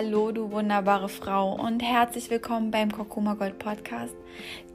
Hallo, 0.00 0.30
du 0.30 0.52
wunderbare 0.52 1.08
Frau 1.08 1.54
und 1.54 1.82
herzlich 1.82 2.30
willkommen 2.30 2.70
beim 2.70 2.92
Kokuma 2.92 3.34
Gold 3.34 3.58
Podcast, 3.58 4.14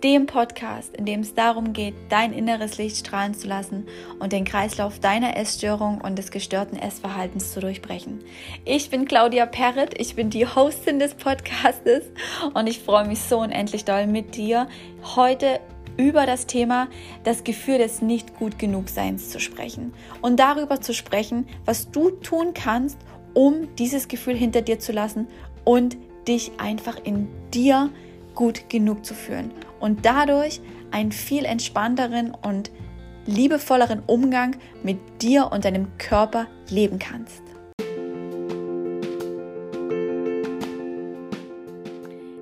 dem 0.03 0.25
Podcast, 0.25 0.93
in 0.97 1.05
dem 1.05 1.21
es 1.21 1.33
darum 1.33 1.71
geht, 1.71 1.93
dein 2.09 2.33
inneres 2.33 2.77
Licht 2.77 2.97
strahlen 2.97 3.33
zu 3.33 3.47
lassen 3.47 3.87
und 4.19 4.33
den 4.33 4.43
Kreislauf 4.43 4.99
deiner 4.99 5.37
Essstörung 5.37 6.01
und 6.01 6.17
des 6.17 6.29
gestörten 6.29 6.77
Essverhaltens 6.77 7.53
zu 7.53 7.61
durchbrechen. 7.61 8.21
Ich 8.65 8.89
bin 8.89 9.05
Claudia 9.05 9.45
Perret, 9.45 9.97
ich 9.97 10.13
bin 10.15 10.29
die 10.29 10.45
Hostin 10.45 10.99
des 10.99 11.13
Podcastes 11.13 12.03
und 12.53 12.67
ich 12.67 12.79
freue 12.79 13.07
mich 13.07 13.21
so 13.21 13.39
unendlich 13.39 13.85
doll 13.85 14.07
mit 14.07 14.35
dir 14.35 14.67
heute 15.15 15.61
über 15.95 16.25
das 16.25 16.47
Thema 16.47 16.89
das 17.23 17.45
Gefühl 17.45 17.77
des 17.77 18.01
nicht 18.01 18.35
gut 18.35 18.59
genug 18.59 18.89
Seins 18.89 19.29
zu 19.29 19.39
sprechen 19.39 19.93
und 20.21 20.37
darüber 20.37 20.81
zu 20.81 20.93
sprechen, 20.93 21.47
was 21.63 21.91
du 21.91 22.09
tun 22.09 22.53
kannst, 22.53 22.97
um 23.33 23.73
dieses 23.75 24.07
Gefühl 24.07 24.35
hinter 24.35 24.61
dir 24.61 24.79
zu 24.79 24.91
lassen 24.91 25.27
und 25.63 25.97
dich 26.27 26.51
einfach 26.57 26.97
in 27.03 27.27
dir 27.53 27.89
gut 28.35 28.69
genug 28.69 29.05
zu 29.05 29.13
fühlen 29.13 29.51
und 29.79 30.05
dadurch 30.05 30.61
einen 30.91 31.11
viel 31.11 31.45
entspannteren 31.45 32.33
und 32.33 32.71
liebevolleren 33.25 34.01
Umgang 34.05 34.55
mit 34.83 34.97
dir 35.21 35.49
und 35.51 35.65
deinem 35.65 35.97
Körper 35.97 36.47
leben 36.69 36.99
kannst. 36.99 37.41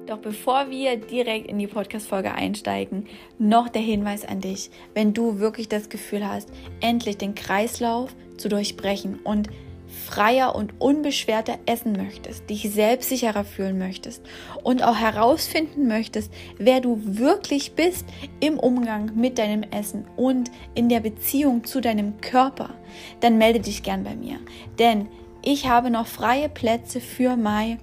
Doch 0.07 0.17
bevor 0.17 0.69
wir 0.69 0.97
direkt 0.97 1.47
in 1.47 1.57
die 1.57 1.67
Podcast-Folge 1.67 2.33
einsteigen, 2.33 3.07
noch 3.39 3.69
der 3.69 3.81
Hinweis 3.81 4.25
an 4.25 4.41
dich. 4.41 4.69
Wenn 4.93 5.13
du 5.13 5.39
wirklich 5.39 5.69
das 5.69 5.87
Gefühl 5.87 6.27
hast, 6.27 6.49
endlich 6.81 7.17
den 7.17 7.33
Kreislauf 7.33 8.13
zu 8.35 8.49
durchbrechen 8.49 9.19
und 9.23 9.47
freier 10.11 10.55
und 10.55 10.73
unbeschwerter 10.79 11.57
essen 11.65 11.93
möchtest, 11.93 12.49
dich 12.49 12.69
selbstsicherer 12.69 13.45
fühlen 13.45 13.77
möchtest 13.77 14.21
und 14.63 14.83
auch 14.83 14.97
herausfinden 14.97 15.87
möchtest, 15.87 16.33
wer 16.57 16.81
du 16.81 16.99
wirklich 17.01 17.73
bist 17.73 18.05
im 18.41 18.59
Umgang 18.59 19.11
mit 19.15 19.37
deinem 19.37 19.63
Essen 19.63 20.05
und 20.17 20.51
in 20.75 20.89
der 20.89 20.99
Beziehung 20.99 21.63
zu 21.63 21.79
deinem 21.79 22.19
Körper, 22.19 22.71
dann 23.21 23.37
melde 23.37 23.61
dich 23.61 23.83
gern 23.83 24.03
bei 24.03 24.15
mir. 24.15 24.39
Denn 24.79 25.07
ich 25.43 25.67
habe 25.67 25.89
noch 25.89 26.07
freie 26.07 26.49
Plätze 26.49 26.99
für 26.99 27.37
Mai 27.37 27.77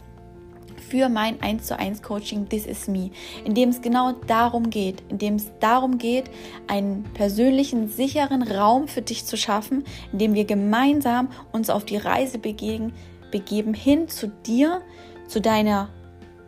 für 0.88 1.08
mein 1.08 1.40
1 1.42 1.66
zu 1.66 1.78
1 1.78 2.02
Coaching 2.02 2.48
This 2.48 2.66
is 2.66 2.88
Me, 2.88 3.10
in 3.44 3.54
dem 3.54 3.68
es 3.68 3.82
genau 3.82 4.12
darum 4.26 4.70
geht, 4.70 5.02
in 5.08 5.18
dem 5.18 5.36
es 5.36 5.50
darum 5.60 5.98
geht, 5.98 6.30
einen 6.66 7.04
persönlichen, 7.14 7.88
sicheren 7.88 8.42
Raum 8.42 8.88
für 8.88 9.02
dich 9.02 9.26
zu 9.26 9.36
schaffen, 9.36 9.84
in 10.12 10.18
dem 10.18 10.34
wir 10.34 10.44
gemeinsam 10.44 11.28
uns 11.52 11.70
auf 11.70 11.84
die 11.84 11.98
Reise 11.98 12.38
begeben, 12.38 12.92
begeben 13.30 13.74
hin 13.74 14.08
zu 14.08 14.28
dir, 14.28 14.80
zu 15.26 15.40
deiner 15.40 15.90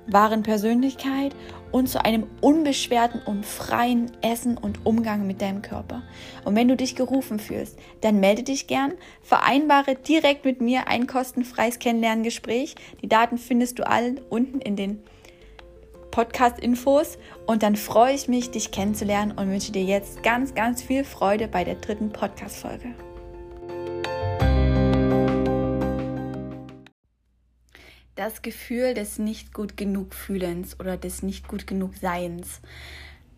wahren 0.06 0.42
Persönlichkeit 0.42 1.34
und 1.72 1.88
zu 1.88 2.04
einem 2.04 2.26
unbeschwerten 2.40 3.20
und 3.24 3.46
freien 3.46 4.10
Essen 4.22 4.56
und 4.56 4.84
Umgang 4.84 5.26
mit 5.26 5.40
deinem 5.40 5.62
Körper. 5.62 6.02
Und 6.44 6.56
wenn 6.56 6.68
du 6.68 6.76
dich 6.76 6.96
gerufen 6.96 7.38
fühlst, 7.38 7.78
dann 8.00 8.20
melde 8.20 8.42
dich 8.42 8.66
gern, 8.66 8.94
vereinbare 9.22 9.94
direkt 9.94 10.44
mit 10.44 10.60
mir 10.60 10.88
ein 10.88 11.06
kostenfreies 11.06 11.78
Kennenlerngespräch. 11.78 12.74
Die 13.02 13.08
Daten 13.08 13.38
findest 13.38 13.78
du 13.78 13.86
allen 13.86 14.20
unten 14.28 14.60
in 14.60 14.76
den 14.76 15.02
Podcast-Infos 16.10 17.18
und 17.46 17.62
dann 17.62 17.76
freue 17.76 18.14
ich 18.14 18.28
mich, 18.28 18.50
dich 18.50 18.72
kennenzulernen 18.72 19.32
und 19.32 19.48
wünsche 19.48 19.72
dir 19.72 19.84
jetzt 19.84 20.22
ganz, 20.22 20.54
ganz 20.54 20.82
viel 20.82 21.04
Freude 21.04 21.46
bei 21.46 21.64
der 21.64 21.76
dritten 21.76 22.10
Podcast-Folge. 22.10 22.94
Das 28.20 28.42
Gefühl 28.42 28.92
des 28.92 29.18
nicht 29.18 29.54
gut 29.54 29.78
genug 29.78 30.12
Fühlens 30.14 30.78
oder 30.78 30.98
des 30.98 31.22
nicht 31.22 31.48
gut 31.48 31.66
genug 31.66 31.96
Seins. 31.96 32.60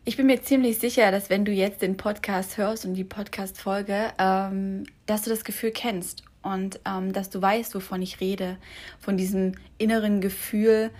Ich 0.05 0.17
bin 0.17 0.27
mir 0.27 0.43
ziemlich 0.43 0.79
sicher, 0.79 1.13
dass 1.13 1.31
wenn 1.31 1.45
du 1.45 1.53
jetzt 1.53 1.83
den 1.83 1.97
Podcast 1.97 2.57
hörst 2.57 2.85
und 2.85 2.95
die 2.95 3.05
Podcast-Folge, 3.05 4.13
ähm, 4.19 4.83
dass 5.07 5.23
du 5.23 5.31
das 5.31 5.45
Gefühl 5.45 5.71
kennst 5.71 6.25
und 6.43 6.81
ähm, 6.85 7.13
dass 7.13 7.31
du 7.31 7.41
weißt, 7.41 7.77
wovon 7.77 8.03
ich 8.03 8.21
rede. 8.21 8.57
Von 8.99 9.17
diesem 9.17 9.53
inneren 9.79 10.21
Gefühl, 10.21 10.91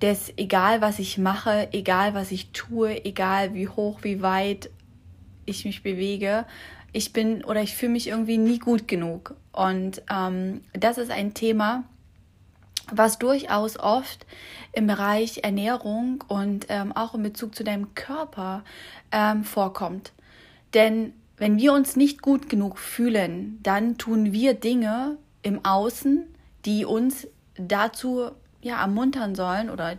des 0.00 0.32
egal 0.36 0.80
was 0.80 1.00
ich 1.00 1.18
mache, 1.18 1.70
egal 1.72 2.14
was 2.14 2.30
ich 2.30 2.52
tue, 2.52 3.04
egal 3.04 3.52
wie 3.52 3.66
hoch, 3.66 3.98
wie 4.02 4.22
weit 4.22 4.70
ich 5.44 5.64
mich 5.64 5.82
bewege, 5.82 6.46
ich 6.92 7.12
bin 7.12 7.44
oder 7.44 7.62
ich 7.62 7.74
fühle 7.74 7.92
mich 7.92 8.06
irgendwie 8.06 8.38
nie 8.38 8.60
gut 8.60 8.86
genug. 8.86 9.34
Und 9.50 10.02
ähm, 10.08 10.60
das 10.72 10.98
ist 10.98 11.10
ein 11.10 11.34
Thema, 11.34 11.82
was 12.92 13.18
durchaus 13.18 13.78
oft 13.78 14.26
im 14.72 14.86
Bereich 14.86 15.44
Ernährung 15.44 16.24
und 16.28 16.66
ähm, 16.68 16.92
auch 16.92 17.14
in 17.14 17.22
Bezug 17.22 17.54
zu 17.54 17.64
deinem 17.64 17.94
Körper 17.94 18.64
ähm, 19.12 19.44
vorkommt. 19.44 20.12
Denn 20.74 21.12
wenn 21.36 21.56
wir 21.58 21.72
uns 21.72 21.96
nicht 21.96 22.22
gut 22.22 22.48
genug 22.48 22.78
fühlen, 22.78 23.58
dann 23.62 23.96
tun 23.96 24.32
wir 24.32 24.54
Dinge 24.54 25.16
im 25.42 25.64
Außen, 25.64 26.26
die 26.64 26.84
uns 26.84 27.28
dazu 27.56 28.30
ja 28.60 28.80
ermuntern 28.80 29.34
sollen 29.34 29.70
oder 29.70 29.96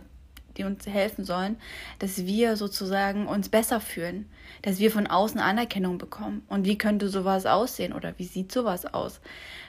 die 0.56 0.64
uns 0.64 0.86
helfen 0.86 1.24
sollen, 1.24 1.56
dass 1.98 2.26
wir 2.26 2.56
sozusagen 2.56 3.26
uns 3.26 3.48
besser 3.48 3.80
fühlen, 3.80 4.28
dass 4.62 4.78
wir 4.78 4.90
von 4.90 5.06
außen 5.06 5.40
Anerkennung 5.40 5.96
bekommen. 5.96 6.42
Und 6.48 6.66
wie 6.66 6.76
könnte 6.76 7.08
sowas 7.08 7.46
aussehen 7.46 7.92
oder 7.92 8.18
wie 8.18 8.24
sieht 8.24 8.52
sowas 8.52 8.84
aus? 8.86 9.20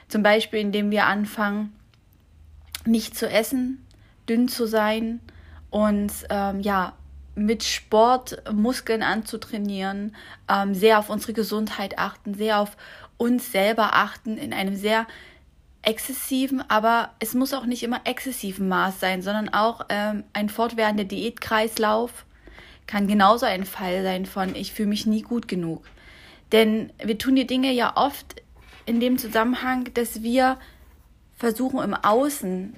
Zum 0.08 0.22
Beispiel, 0.22 0.60
indem 0.60 0.90
wir 0.90 1.06
anfangen, 1.06 1.72
nicht 2.86 3.16
zu 3.16 3.28
essen, 3.28 3.86
dünn 4.28 4.48
zu 4.48 4.66
sein 4.66 5.20
und 5.70 6.12
ähm, 6.30 6.60
ja, 6.60 6.94
mit 7.34 7.64
Sport 7.64 8.42
Muskeln 8.52 9.02
anzutrainieren, 9.02 10.14
ähm, 10.48 10.74
sehr 10.74 10.98
auf 10.98 11.08
unsere 11.08 11.32
Gesundheit 11.32 11.98
achten, 11.98 12.34
sehr 12.34 12.60
auf 12.60 12.76
uns 13.16 13.52
selber 13.52 13.94
achten, 13.94 14.36
in 14.36 14.52
einem 14.52 14.76
sehr 14.76 15.06
exzessiven, 15.82 16.62
aber 16.68 17.10
es 17.18 17.34
muss 17.34 17.54
auch 17.54 17.66
nicht 17.66 17.82
immer 17.82 18.00
exzessiven 18.04 18.68
Maß 18.68 19.00
sein, 19.00 19.22
sondern 19.22 19.48
auch 19.48 19.86
ähm, 19.88 20.24
ein 20.32 20.48
fortwährender 20.48 21.04
Diätkreislauf 21.04 22.24
kann 22.86 23.06
genauso 23.06 23.46
ein 23.46 23.64
Fall 23.64 24.02
sein 24.02 24.26
von 24.26 24.54
ich 24.54 24.72
fühle 24.72 24.88
mich 24.88 25.06
nie 25.06 25.22
gut 25.22 25.48
genug. 25.48 25.84
Denn 26.52 26.92
wir 27.02 27.18
tun 27.18 27.34
die 27.34 27.46
Dinge 27.46 27.72
ja 27.72 27.96
oft 27.96 28.36
in 28.84 29.00
dem 29.00 29.18
Zusammenhang, 29.18 29.88
dass 29.94 30.22
wir 30.22 30.58
versuchen 31.42 31.80
im 31.80 31.92
Außen 31.92 32.72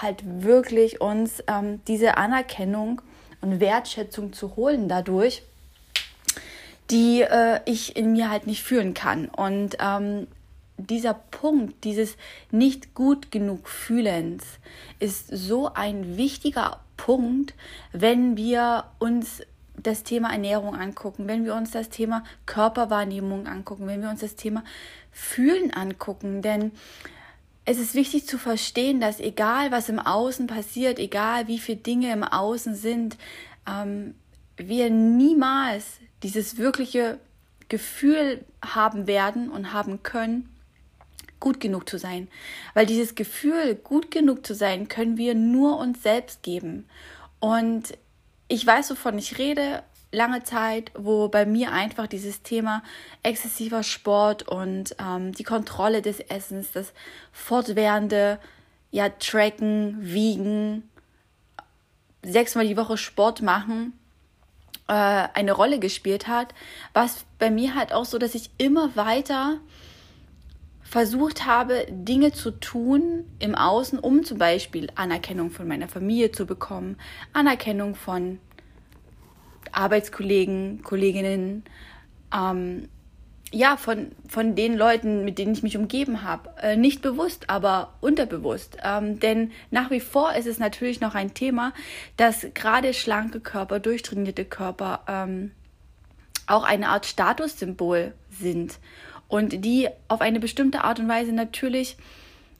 halt 0.00 0.22
wirklich 0.42 1.02
uns 1.02 1.44
ähm, 1.48 1.82
diese 1.86 2.16
Anerkennung 2.16 3.02
und 3.42 3.60
Wertschätzung 3.60 4.32
zu 4.32 4.56
holen 4.56 4.88
dadurch, 4.88 5.42
die 6.90 7.20
äh, 7.20 7.60
ich 7.66 7.94
in 7.94 8.12
mir 8.12 8.30
halt 8.30 8.46
nicht 8.46 8.62
fühlen 8.62 8.94
kann. 8.94 9.26
Und 9.26 9.76
ähm, 9.80 10.28
dieser 10.78 11.12
Punkt, 11.12 11.84
dieses 11.84 12.16
nicht 12.50 12.94
gut 12.94 13.30
genug 13.30 13.68
Fühlens, 13.68 14.44
ist 14.98 15.28
so 15.28 15.74
ein 15.74 16.16
wichtiger 16.16 16.80
Punkt, 16.96 17.52
wenn 17.92 18.38
wir 18.38 18.84
uns 18.98 19.42
das 19.76 20.04
Thema 20.04 20.32
Ernährung 20.32 20.74
angucken, 20.74 21.28
wenn 21.28 21.44
wir 21.44 21.54
uns 21.54 21.70
das 21.70 21.90
Thema 21.90 22.24
Körperwahrnehmung 22.46 23.46
angucken, 23.46 23.86
wenn 23.86 24.00
wir 24.00 24.08
uns 24.08 24.20
das 24.20 24.36
Thema 24.36 24.64
Fühlen 25.12 25.70
angucken. 25.74 26.40
Denn 26.40 26.72
es 27.66 27.78
ist 27.78 27.94
wichtig 27.94 28.26
zu 28.26 28.38
verstehen, 28.38 29.00
dass 29.00 29.18
egal 29.18 29.72
was 29.72 29.88
im 29.88 29.98
Außen 29.98 30.46
passiert, 30.46 31.00
egal 31.00 31.48
wie 31.48 31.58
viele 31.58 31.78
Dinge 31.78 32.12
im 32.12 32.22
Außen 32.22 32.76
sind, 32.76 33.16
ähm, 33.68 34.14
wir 34.56 34.88
niemals 34.88 35.98
dieses 36.22 36.58
wirkliche 36.58 37.18
Gefühl 37.68 38.44
haben 38.64 39.08
werden 39.08 39.50
und 39.50 39.72
haben 39.72 40.04
können, 40.04 40.48
gut 41.40 41.58
genug 41.58 41.88
zu 41.88 41.98
sein. 41.98 42.28
Weil 42.74 42.86
dieses 42.86 43.16
Gefühl, 43.16 43.74
gut 43.74 44.12
genug 44.12 44.46
zu 44.46 44.54
sein, 44.54 44.86
können 44.86 45.18
wir 45.18 45.34
nur 45.34 45.78
uns 45.78 46.02
selbst 46.04 46.44
geben. 46.44 46.86
Und 47.40 47.98
ich 48.46 48.64
weiß, 48.64 48.90
wovon 48.90 49.18
ich 49.18 49.38
rede 49.38 49.82
lange 50.16 50.42
Zeit, 50.42 50.90
wo 50.96 51.28
bei 51.28 51.44
mir 51.44 51.72
einfach 51.72 52.06
dieses 52.06 52.42
Thema 52.42 52.82
exzessiver 53.22 53.82
Sport 53.82 54.48
und 54.48 54.96
ähm, 54.98 55.32
die 55.32 55.44
Kontrolle 55.44 56.00
des 56.00 56.20
Essens, 56.20 56.72
das 56.72 56.94
fortwährende 57.32 58.38
ja, 58.90 59.10
Tracken, 59.10 59.98
Wiegen, 60.00 60.88
sechsmal 62.24 62.66
die 62.66 62.78
Woche 62.78 62.96
Sport 62.96 63.42
machen, 63.42 63.92
äh, 64.88 64.92
eine 64.92 65.52
Rolle 65.52 65.78
gespielt 65.78 66.26
hat, 66.28 66.54
was 66.94 67.26
bei 67.38 67.50
mir 67.50 67.74
halt 67.74 67.92
auch 67.92 68.06
so, 68.06 68.16
dass 68.16 68.34
ich 68.34 68.50
immer 68.56 68.96
weiter 68.96 69.60
versucht 70.82 71.44
habe, 71.44 71.86
Dinge 71.90 72.32
zu 72.32 72.52
tun 72.52 73.26
im 73.38 73.54
Außen, 73.54 73.98
um 73.98 74.24
zum 74.24 74.38
Beispiel 74.38 74.88
Anerkennung 74.94 75.50
von 75.50 75.68
meiner 75.68 75.88
Familie 75.88 76.32
zu 76.32 76.46
bekommen, 76.46 76.96
Anerkennung 77.34 77.96
von 77.96 78.38
Arbeitskollegen, 79.76 80.82
Kolleginnen, 80.82 81.64
ähm, 82.34 82.88
ja, 83.52 83.76
von, 83.76 84.10
von 84.28 84.56
den 84.56 84.76
Leuten, 84.76 85.24
mit 85.24 85.38
denen 85.38 85.52
ich 85.52 85.62
mich 85.62 85.76
umgeben 85.76 86.22
habe. 86.22 86.50
Äh, 86.60 86.76
nicht 86.76 87.00
bewusst, 87.00 87.48
aber 87.48 87.94
unterbewusst. 88.00 88.76
Ähm, 88.82 89.20
denn 89.20 89.52
nach 89.70 89.90
wie 89.90 90.00
vor 90.00 90.34
ist 90.34 90.46
es 90.46 90.58
natürlich 90.58 91.00
noch 91.00 91.14
ein 91.14 91.32
Thema, 91.32 91.72
dass 92.16 92.46
gerade 92.54 92.92
schlanke 92.92 93.40
Körper, 93.40 93.78
durchtrainierte 93.78 94.44
Körper 94.44 95.00
ähm, 95.06 95.52
auch 96.46 96.64
eine 96.64 96.88
Art 96.88 97.06
Statussymbol 97.06 98.14
sind 98.30 98.78
und 99.28 99.64
die 99.64 99.88
auf 100.08 100.20
eine 100.20 100.40
bestimmte 100.40 100.82
Art 100.82 100.98
und 100.98 101.08
Weise 101.08 101.32
natürlich 101.32 101.96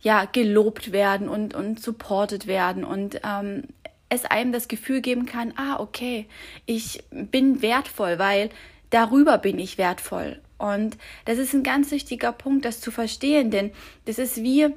ja 0.00 0.24
gelobt 0.24 0.92
werden 0.92 1.28
und 1.28 1.54
und 1.54 1.80
supported 1.80 2.46
werden 2.46 2.84
und 2.84 3.20
ähm, 3.24 3.64
es 4.08 4.24
einem 4.24 4.52
das 4.52 4.68
Gefühl 4.68 5.00
geben 5.00 5.26
kann, 5.26 5.52
ah 5.56 5.80
okay, 5.80 6.26
ich 6.64 7.02
bin 7.10 7.62
wertvoll, 7.62 8.18
weil 8.18 8.50
darüber 8.90 9.38
bin 9.38 9.58
ich 9.58 9.78
wertvoll 9.78 10.40
und 10.58 10.96
das 11.24 11.38
ist 11.38 11.54
ein 11.54 11.62
ganz 11.62 11.90
wichtiger 11.90 12.32
Punkt, 12.32 12.64
das 12.64 12.80
zu 12.80 12.90
verstehen, 12.90 13.50
denn 13.50 13.72
das 14.06 14.18
ist 14.18 14.42
wie, 14.42 14.68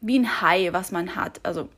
wie 0.00 0.18
ein 0.18 0.42
Hai, 0.42 0.72
was 0.72 0.92
man 0.92 1.16
hat. 1.16 1.40
Also 1.42 1.68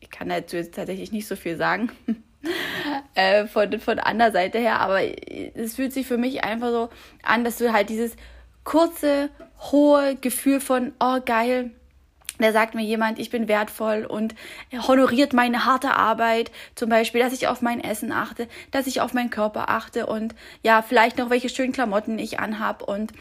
ich 0.00 0.10
kann 0.10 0.28
dazu 0.28 0.56
jetzt 0.56 0.74
tatsächlich 0.74 1.10
nicht 1.10 1.26
so 1.26 1.36
viel 1.36 1.56
sagen 1.56 1.90
äh, 3.14 3.46
von, 3.46 3.80
von 3.80 3.98
anderer 3.98 4.30
Seite 4.30 4.58
her, 4.58 4.80
aber 4.80 5.00
es 5.02 5.74
fühlt 5.74 5.92
sich 5.92 6.06
für 6.06 6.18
mich 6.18 6.44
einfach 6.44 6.70
so 6.70 6.90
an, 7.22 7.44
dass 7.44 7.58
du 7.58 7.72
halt 7.72 7.88
dieses 7.88 8.16
kurze, 8.62 9.30
hohe 9.72 10.16
Gefühl 10.16 10.60
von, 10.60 10.92
oh 11.00 11.18
geil, 11.24 11.72
da 12.42 12.52
sagt 12.52 12.74
mir 12.74 12.82
jemand, 12.82 13.18
ich 13.18 13.30
bin 13.30 13.48
wertvoll 13.48 14.04
und 14.04 14.34
honoriert 14.86 15.32
meine 15.32 15.64
harte 15.64 15.94
Arbeit, 15.94 16.50
zum 16.74 16.90
Beispiel, 16.90 17.20
dass 17.20 17.32
ich 17.32 17.46
auf 17.48 17.62
mein 17.62 17.82
Essen 17.82 18.12
achte, 18.12 18.48
dass 18.70 18.86
ich 18.86 19.00
auf 19.00 19.14
meinen 19.14 19.30
Körper 19.30 19.68
achte 19.68 20.06
und 20.06 20.34
ja, 20.62 20.82
vielleicht 20.82 21.18
noch 21.18 21.30
welche 21.30 21.48
schönen 21.48 21.72
Klamotten 21.72 22.18
ich 22.18 22.40
anhab 22.40 22.82
und 22.82 23.12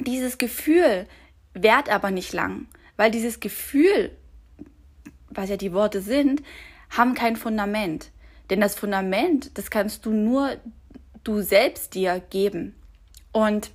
dieses 0.00 0.38
Gefühl 0.38 1.06
währt 1.54 1.90
aber 1.90 2.10
nicht 2.10 2.32
lang, 2.32 2.66
weil 2.96 3.10
dieses 3.10 3.40
Gefühl, 3.40 4.10
was 5.28 5.50
ja 5.50 5.56
die 5.56 5.72
Worte 5.72 6.00
sind, 6.00 6.42
haben 6.90 7.14
kein 7.14 7.36
Fundament. 7.36 8.10
Denn 8.50 8.60
das 8.60 8.74
Fundament, 8.74 9.56
das 9.58 9.70
kannst 9.70 10.06
du 10.06 10.10
nur 10.10 10.56
du 11.24 11.42
selbst 11.42 11.94
dir 11.94 12.20
geben. 12.30 12.74
Und 13.32 13.70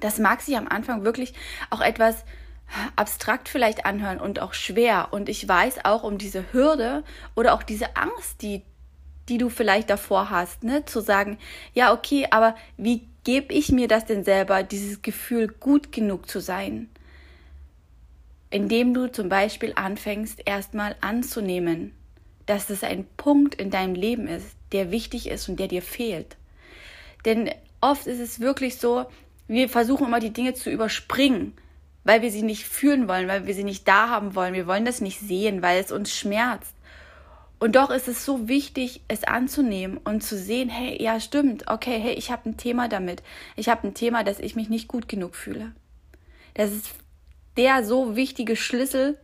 das 0.00 0.18
mag 0.18 0.40
sich 0.42 0.56
am 0.56 0.68
Anfang 0.68 1.04
wirklich 1.04 1.34
auch 1.70 1.80
etwas 1.80 2.24
abstrakt 2.96 3.48
vielleicht 3.48 3.84
anhören 3.84 4.20
und 4.20 4.40
auch 4.40 4.54
schwer. 4.54 5.08
Und 5.10 5.28
ich 5.28 5.46
weiß 5.46 5.84
auch 5.84 6.02
um 6.02 6.18
diese 6.18 6.52
Hürde 6.52 7.04
oder 7.34 7.54
auch 7.54 7.62
diese 7.62 7.96
Angst, 7.96 8.42
die, 8.42 8.62
die 9.28 9.38
du 9.38 9.48
vielleicht 9.48 9.90
davor 9.90 10.30
hast, 10.30 10.62
ne, 10.62 10.84
zu 10.84 11.00
sagen, 11.00 11.38
ja, 11.74 11.92
okay, 11.92 12.26
aber 12.30 12.54
wie 12.76 13.06
gebe 13.24 13.52
ich 13.52 13.70
mir 13.70 13.88
das 13.88 14.06
denn 14.06 14.24
selber, 14.24 14.62
dieses 14.62 15.02
Gefühl, 15.02 15.48
gut 15.48 15.92
genug 15.92 16.28
zu 16.28 16.40
sein? 16.40 16.88
Indem 18.50 18.94
du 18.94 19.10
zum 19.10 19.28
Beispiel 19.28 19.72
anfängst, 19.76 20.42
erstmal 20.44 20.96
anzunehmen, 21.00 21.92
dass 22.46 22.70
es 22.70 22.82
ein 22.82 23.06
Punkt 23.16 23.54
in 23.54 23.70
deinem 23.70 23.94
Leben 23.94 24.26
ist, 24.26 24.56
der 24.72 24.90
wichtig 24.90 25.28
ist 25.28 25.48
und 25.48 25.60
der 25.60 25.68
dir 25.68 25.82
fehlt. 25.82 26.36
Denn 27.24 27.50
oft 27.80 28.06
ist 28.06 28.18
es 28.18 28.40
wirklich 28.40 28.78
so, 28.78 29.06
wir 29.46 29.68
versuchen 29.68 30.06
immer 30.06 30.20
die 30.20 30.32
Dinge 30.32 30.54
zu 30.54 30.70
überspringen 30.70 31.52
weil 32.10 32.22
wir 32.22 32.32
sie 32.32 32.42
nicht 32.42 32.66
fühlen 32.66 33.06
wollen, 33.06 33.28
weil 33.28 33.46
wir 33.46 33.54
sie 33.54 33.62
nicht 33.62 33.86
da 33.86 34.08
haben 34.08 34.34
wollen. 34.34 34.52
Wir 34.52 34.66
wollen 34.66 34.84
das 34.84 35.00
nicht 35.00 35.20
sehen, 35.20 35.62
weil 35.62 35.78
es 35.78 35.92
uns 35.92 36.12
schmerzt. 36.12 36.74
Und 37.60 37.76
doch 37.76 37.88
ist 37.88 38.08
es 38.08 38.24
so 38.24 38.48
wichtig, 38.48 39.02
es 39.06 39.22
anzunehmen 39.22 39.96
und 39.96 40.20
zu 40.20 40.36
sehen, 40.36 40.68
hey, 40.68 41.00
ja, 41.00 41.20
stimmt, 41.20 41.68
okay, 41.68 42.00
hey, 42.00 42.14
ich 42.14 42.32
habe 42.32 42.50
ein 42.50 42.56
Thema 42.56 42.88
damit. 42.88 43.22
Ich 43.54 43.68
habe 43.68 43.86
ein 43.86 43.94
Thema, 43.94 44.24
dass 44.24 44.40
ich 44.40 44.56
mich 44.56 44.68
nicht 44.68 44.88
gut 44.88 45.08
genug 45.08 45.36
fühle. 45.36 45.70
Das 46.54 46.72
ist 46.72 46.90
der 47.56 47.84
so 47.84 48.16
wichtige 48.16 48.56
Schlüssel 48.56 49.16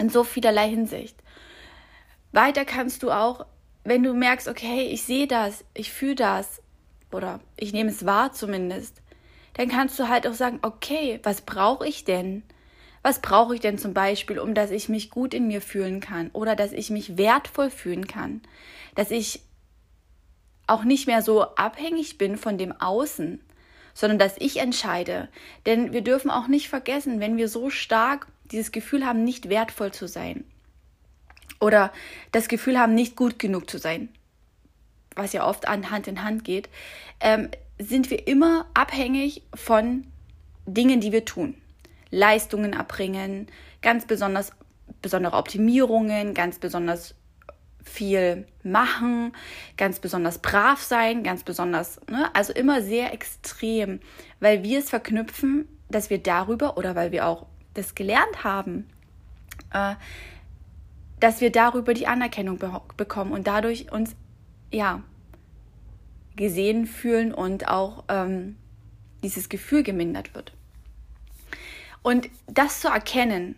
in 0.00 0.08
so 0.08 0.24
vielerlei 0.24 0.68
Hinsicht. 0.68 1.16
Weiter 2.32 2.64
kannst 2.64 3.04
du 3.04 3.12
auch, 3.12 3.46
wenn 3.84 4.02
du 4.02 4.14
merkst, 4.14 4.48
okay, 4.48 4.88
ich 4.90 5.04
sehe 5.04 5.28
das, 5.28 5.64
ich 5.74 5.92
fühle 5.92 6.16
das, 6.16 6.60
oder 7.12 7.38
ich 7.56 7.72
nehme 7.72 7.90
es 7.90 8.04
wahr 8.04 8.32
zumindest, 8.32 9.00
dann 9.54 9.68
kannst 9.68 9.98
du 9.98 10.08
halt 10.08 10.26
auch 10.26 10.34
sagen, 10.34 10.58
okay, 10.62 11.20
was 11.22 11.42
brauche 11.42 11.86
ich 11.86 12.04
denn? 12.04 12.42
Was 13.02 13.20
brauche 13.20 13.54
ich 13.54 13.60
denn 13.60 13.78
zum 13.78 13.94
Beispiel, 13.94 14.38
um 14.38 14.54
dass 14.54 14.70
ich 14.70 14.88
mich 14.88 15.10
gut 15.10 15.32
in 15.32 15.46
mir 15.46 15.62
fühlen 15.62 16.00
kann 16.00 16.30
oder 16.32 16.54
dass 16.54 16.72
ich 16.72 16.90
mich 16.90 17.16
wertvoll 17.16 17.70
fühlen 17.70 18.06
kann, 18.06 18.42
dass 18.94 19.10
ich 19.10 19.40
auch 20.66 20.84
nicht 20.84 21.06
mehr 21.06 21.22
so 21.22 21.42
abhängig 21.42 22.18
bin 22.18 22.36
von 22.36 22.58
dem 22.58 22.72
Außen, 22.72 23.40
sondern 23.94 24.18
dass 24.18 24.36
ich 24.38 24.58
entscheide. 24.58 25.28
Denn 25.66 25.92
wir 25.92 26.02
dürfen 26.02 26.30
auch 26.30 26.46
nicht 26.46 26.68
vergessen, 26.68 27.20
wenn 27.20 27.36
wir 27.36 27.48
so 27.48 27.70
stark 27.70 28.28
dieses 28.50 28.72
Gefühl 28.72 29.04
haben, 29.06 29.24
nicht 29.24 29.48
wertvoll 29.48 29.92
zu 29.92 30.06
sein 30.06 30.44
oder 31.60 31.92
das 32.32 32.48
Gefühl 32.48 32.78
haben, 32.78 32.94
nicht 32.94 33.16
gut 33.16 33.38
genug 33.38 33.68
zu 33.68 33.78
sein, 33.78 34.08
was 35.14 35.32
ja 35.32 35.46
oft 35.46 35.68
an 35.68 35.90
Hand 35.90 36.06
in 36.08 36.22
Hand 36.22 36.44
geht, 36.44 36.68
ähm, 37.20 37.50
sind 37.80 38.10
wir 38.10 38.26
immer 38.28 38.66
abhängig 38.74 39.42
von 39.54 40.06
Dingen, 40.66 41.00
die 41.00 41.12
wir 41.12 41.24
tun. 41.24 41.54
Leistungen 42.10 42.74
erbringen, 42.74 43.46
ganz 43.82 44.06
besonders 44.06 44.52
besondere 45.00 45.36
Optimierungen, 45.36 46.34
ganz 46.34 46.58
besonders 46.58 47.14
viel 47.82 48.46
machen, 48.62 49.32
ganz 49.76 50.00
besonders 50.00 50.38
brav 50.38 50.82
sein, 50.82 51.22
ganz 51.22 51.42
besonders, 51.42 52.00
ne? 52.10 52.28
also 52.34 52.52
immer 52.52 52.82
sehr 52.82 53.14
extrem, 53.14 54.00
weil 54.38 54.62
wir 54.62 54.80
es 54.80 54.90
verknüpfen, 54.90 55.66
dass 55.88 56.10
wir 56.10 56.18
darüber 56.18 56.76
oder 56.76 56.94
weil 56.94 57.12
wir 57.12 57.26
auch 57.26 57.46
das 57.72 57.94
gelernt 57.94 58.44
haben, 58.44 58.88
äh, 59.72 59.94
dass 61.20 61.40
wir 61.40 61.50
darüber 61.50 61.94
die 61.94 62.06
Anerkennung 62.06 62.58
be 62.58 62.80
bekommen 62.96 63.32
und 63.32 63.46
dadurch 63.46 63.90
uns 63.90 64.14
ja 64.70 65.02
gesehen 66.36 66.86
fühlen 66.86 67.34
und 67.34 67.68
auch 67.68 68.04
ähm, 68.08 68.56
dieses 69.22 69.48
Gefühl 69.48 69.82
gemindert 69.82 70.34
wird. 70.34 70.52
Und 72.02 72.28
das 72.46 72.80
zu 72.80 72.88
erkennen, 72.88 73.56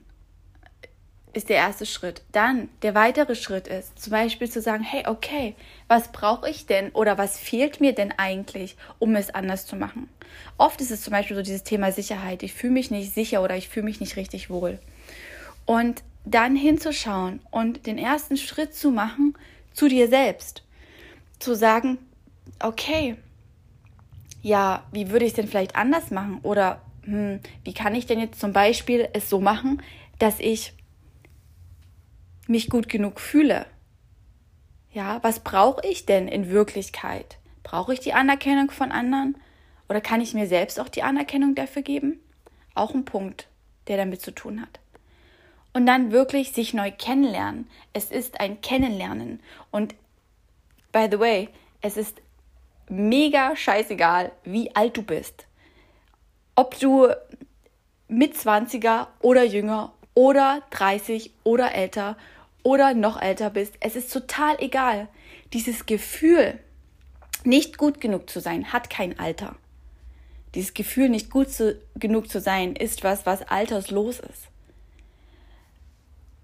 ist 1.32 1.48
der 1.48 1.56
erste 1.56 1.86
Schritt. 1.86 2.22
Dann 2.32 2.68
der 2.82 2.94
weitere 2.94 3.34
Schritt 3.34 3.68
ist 3.68 3.98
zum 3.98 4.10
Beispiel 4.10 4.50
zu 4.50 4.60
sagen, 4.60 4.82
hey, 4.82 5.04
okay, 5.06 5.54
was 5.88 6.12
brauche 6.12 6.48
ich 6.48 6.66
denn 6.66 6.90
oder 6.90 7.18
was 7.18 7.38
fehlt 7.38 7.80
mir 7.80 7.94
denn 7.94 8.12
eigentlich, 8.12 8.76
um 8.98 9.16
es 9.16 9.30
anders 9.30 9.66
zu 9.66 9.76
machen? 9.76 10.08
Oft 10.58 10.80
ist 10.80 10.90
es 10.90 11.02
zum 11.02 11.12
Beispiel 11.12 11.36
so 11.36 11.42
dieses 11.42 11.64
Thema 11.64 11.92
Sicherheit. 11.92 12.42
Ich 12.42 12.52
fühle 12.52 12.74
mich 12.74 12.90
nicht 12.90 13.14
sicher 13.14 13.42
oder 13.42 13.56
ich 13.56 13.68
fühle 13.68 13.84
mich 13.84 14.00
nicht 14.00 14.16
richtig 14.16 14.50
wohl. 14.50 14.78
Und 15.64 16.02
dann 16.24 16.54
hinzuschauen 16.54 17.40
und 17.50 17.86
den 17.86 17.98
ersten 17.98 18.36
Schritt 18.36 18.74
zu 18.74 18.90
machen 18.90 19.34
zu 19.72 19.88
dir 19.88 20.08
selbst. 20.08 20.62
Zu 21.38 21.54
sagen, 21.54 21.98
okay, 22.60 23.16
ja, 24.42 24.84
wie 24.92 25.10
würde 25.10 25.24
ich 25.24 25.32
es 25.32 25.36
denn 25.36 25.48
vielleicht 25.48 25.76
anders 25.76 26.10
machen? 26.10 26.40
Oder 26.42 26.80
hm, 27.04 27.40
wie 27.64 27.74
kann 27.74 27.94
ich 27.94 28.06
denn 28.06 28.20
jetzt 28.20 28.40
zum 28.40 28.52
Beispiel 28.52 29.08
es 29.12 29.30
so 29.30 29.40
machen, 29.40 29.82
dass 30.18 30.40
ich 30.40 30.74
mich 32.48 32.68
gut 32.68 32.88
genug 32.88 33.20
fühle? 33.20 33.66
Ja, 34.92 35.22
was 35.22 35.40
brauche 35.40 35.86
ich 35.86 36.06
denn 36.06 36.28
in 36.28 36.50
Wirklichkeit? 36.50 37.38
Brauche 37.62 37.94
ich 37.94 38.00
die 38.00 38.12
Anerkennung 38.12 38.70
von 38.70 38.92
anderen? 38.92 39.36
Oder 39.88 40.00
kann 40.00 40.20
ich 40.20 40.34
mir 40.34 40.46
selbst 40.46 40.78
auch 40.80 40.88
die 40.88 41.02
Anerkennung 41.02 41.54
dafür 41.54 41.82
geben? 41.82 42.20
Auch 42.74 42.94
ein 42.94 43.04
Punkt, 43.04 43.46
der 43.86 43.96
damit 43.96 44.20
zu 44.20 44.32
tun 44.32 44.60
hat. 44.60 44.80
Und 45.72 45.86
dann 45.86 46.12
wirklich 46.12 46.52
sich 46.52 46.74
neu 46.74 46.90
kennenlernen. 46.90 47.68
Es 47.92 48.10
ist 48.10 48.40
ein 48.40 48.60
Kennenlernen. 48.60 49.40
Und 49.70 49.94
by 50.92 51.08
the 51.10 51.18
way, 51.18 51.48
es 51.80 51.96
ist 51.96 52.20
mega 52.92 53.56
scheißegal, 53.56 54.32
wie 54.44 54.74
alt 54.76 54.96
du 54.96 55.02
bist. 55.02 55.46
Ob 56.54 56.78
du 56.78 57.08
mit 58.06 58.34
20er 58.34 59.06
oder 59.20 59.44
jünger 59.44 59.92
oder 60.14 60.62
30 60.70 61.32
oder 61.42 61.74
älter 61.74 62.18
oder 62.62 62.92
noch 62.92 63.20
älter 63.20 63.48
bist, 63.48 63.74
es 63.80 63.96
ist 63.96 64.12
total 64.12 64.56
egal. 64.60 65.08
Dieses 65.54 65.86
Gefühl, 65.86 66.58
nicht 67.44 67.78
gut 67.78 68.00
genug 68.00 68.28
zu 68.28 68.40
sein, 68.40 68.72
hat 68.72 68.90
kein 68.90 69.18
Alter. 69.18 69.56
Dieses 70.54 70.74
Gefühl, 70.74 71.08
nicht 71.08 71.30
gut 71.30 71.50
zu, 71.50 71.80
genug 71.96 72.28
zu 72.28 72.40
sein, 72.40 72.76
ist 72.76 73.02
was, 73.02 73.24
was 73.24 73.40
alterslos 73.42 74.20
ist. 74.20 74.48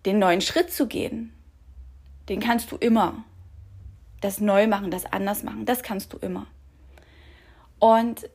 Den 0.07 0.19
neuen 0.19 0.40
Schritt 0.40 0.73
zu 0.73 0.87
gehen, 0.87 1.35
den 2.31 2.40
kannst 2.40 2.73
du 2.73 2.76
immer 2.76 3.23
das 4.20 4.40
neu 4.40 4.66
machen, 4.66 4.90
das 4.90 5.06
anders 5.06 5.42
machen, 5.42 5.64
das 5.64 5.82
kannst 5.82 6.12
du 6.12 6.18
immer. 6.18 6.46
Und 7.78 8.28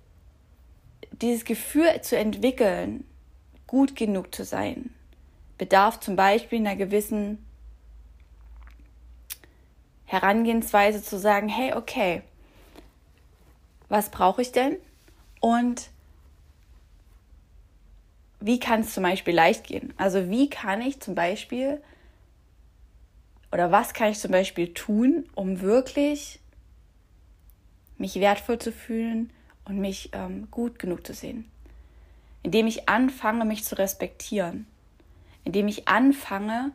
dieses 1.12 1.46
Gefühl 1.46 2.02
zu 2.02 2.18
entwickeln, 2.18 3.06
gut 3.68 3.96
genug 3.96 4.34
zu 4.34 4.44
sein, 4.44 4.94
bedarf 5.58 6.00
zum 6.00 6.16
Beispiel 6.16 6.60
einer 6.60 6.76
gewissen 6.76 7.44
Herangehensweise 10.06 11.02
zu 11.02 11.18
sagen, 11.18 11.50
hey, 11.50 11.74
okay, 11.74 12.22
was 13.90 14.10
brauche 14.10 14.42
ich 14.42 14.52
denn? 14.52 14.78
Und 15.40 15.90
wie 18.40 18.60
kann 18.60 18.82
es 18.82 18.94
zum 18.94 19.04
Beispiel 19.04 19.34
leicht 19.34 19.66
gehen? 19.66 19.94
Also 19.98 20.30
wie 20.30 20.50
kann 20.50 20.82
ich 20.82 21.00
zum 21.00 21.16
Beispiel 21.16 21.82
oder 23.54 23.72
was 23.72 23.94
kann 23.94 24.10
ich 24.10 24.18
zum 24.18 24.32
Beispiel 24.32 24.74
tun, 24.74 25.30
um 25.36 25.62
wirklich 25.62 26.40
mich 28.00 28.16
wertvoll 28.16 28.58
zu 28.58 28.72
fühlen 28.72 29.32
und 29.66 29.78
mich 29.78 30.10
ähm, 30.14 30.48
gut 30.50 30.80
genug 30.80 31.06
zu 31.06 31.14
sehen? 31.14 31.48
Indem 32.42 32.66
ich 32.66 32.90
anfange, 32.90 33.46
mich 33.46 33.64
zu 33.64 33.78
respektieren. 33.78 34.66
Indem 35.44 35.68
ich 35.68 35.88
anfange, 35.88 36.72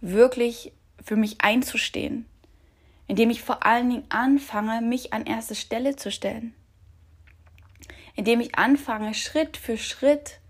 wirklich 0.00 0.72
für 1.00 1.14
mich 1.14 1.40
einzustehen. 1.40 2.26
Indem 3.06 3.30
ich 3.30 3.40
vor 3.40 3.64
allen 3.64 3.88
Dingen 3.88 4.04
anfange, 4.08 4.80
mich 4.80 5.12
an 5.12 5.24
erste 5.24 5.54
Stelle 5.54 5.94
zu 5.94 6.10
stellen. 6.10 6.52
Indem 8.16 8.40
ich 8.40 8.58
anfange, 8.58 9.14
Schritt 9.14 9.56
für 9.56 9.78
Schritt 9.78 10.40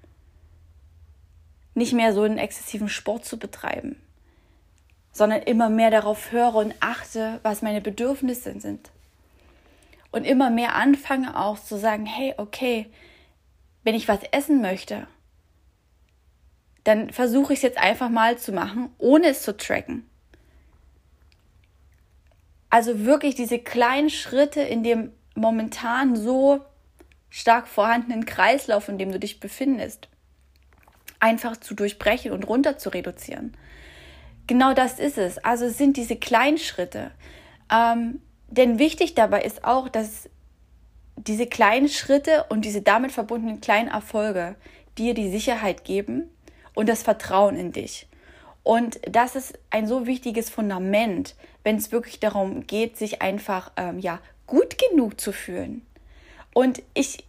nicht 1.75 1.93
mehr 1.93 2.15
so 2.15 2.23
einen 2.23 2.39
exzessiven 2.39 2.89
Sport 2.89 3.27
zu 3.27 3.39
betreiben, 3.39 3.97
sondern 5.15 5.43
immer 5.43 5.71
mehr 5.71 5.91
darauf 5.91 6.33
höre 6.33 6.57
und 6.57 6.75
achte, 6.81 7.39
was 7.45 7.63
meine 7.63 7.81
Bedürfnisse 7.81 8.61
sind. 8.61 8.91
Und 10.11 10.25
immer 10.25 10.51
mehr 10.51 10.75
anfange 10.75 11.39
auch 11.41 11.59
zu 11.59 11.79
sagen, 11.79 12.05
hey, 12.05 12.35
okay, 12.37 12.91
wenn 13.85 13.95
ich 13.95 14.09
was 14.09 14.21
essen 14.33 14.61
möchte, 14.61 15.07
dann 16.83 17.11
versuche 17.11 17.53
ich 17.53 17.61
es 17.61 17.63
jetzt 17.63 17.79
einfach 17.79 18.11
mal 18.11 18.37
zu 18.39 18.53
machen, 18.53 18.91
ohne 18.99 19.29
es 19.29 19.43
zu 19.43 19.57
tracken. 19.57 20.09
Also 22.69 23.05
wirklich 23.05 23.37
diese 23.37 23.61
kleinen 23.61 24.11
Schritte 24.11 24.61
in 24.61 24.83
dem 24.83 25.13
momentan 25.37 26.17
so 26.17 26.65
stark 27.31 27.69
vorhandenen 27.69 28.27
Kreislauf, 28.27 28.89
in 28.89 28.99
dem 28.99 29.13
du 29.13 29.21
dich 29.21 29.39
befindest, 29.39 30.09
einfach 31.21 31.57
zu 31.57 31.75
durchbrechen 31.75 32.33
und 32.33 32.43
runter 32.45 32.79
zu 32.79 32.89
reduzieren. 32.89 33.57
Genau 34.47 34.75
das 34.75 34.99
ist 34.99 35.19
es. 35.19 35.39
Also 35.39 35.67
es 35.67 35.79
sind 35.79 35.97
diese 35.97 36.17
kleinen 36.17 36.59
Schritte. 36.59 37.11
Ähm, 37.73 38.21
denn 38.49 38.79
wichtig 38.79 39.15
dabei 39.15 39.43
ist 39.43 39.65
auch, 39.65 39.89
dass 39.89 40.29
diese 41.17 41.47
kleinen 41.47 41.89
Schritte 41.89 42.45
und 42.49 42.65
diese 42.65 42.83
damit 42.83 43.13
verbundenen 43.13 43.61
kleinen 43.61 43.89
Erfolge 43.89 44.57
dir 44.99 45.15
die 45.15 45.31
Sicherheit 45.31 45.85
geben 45.85 46.29
und 46.75 46.89
das 46.89 47.03
Vertrauen 47.03 47.57
in 47.57 47.73
dich. 47.73 48.07
Und 48.63 48.99
das 49.11 49.37
ist 49.37 49.59
ein 49.71 49.87
so 49.87 50.07
wichtiges 50.07 50.51
Fundament, 50.51 51.35
wenn 51.63 51.77
es 51.77 51.93
wirklich 51.93 52.21
darum 52.21 52.67
geht, 52.67 52.97
sich 52.97 53.23
einfach 53.23 53.73
ähm, 53.77 53.99
ja 53.99 54.21
gut 54.47 54.77
genug 54.79 55.21
zu 55.21 55.33
fühlen. 55.33 55.87
Und 56.53 56.83
ich 56.95 57.25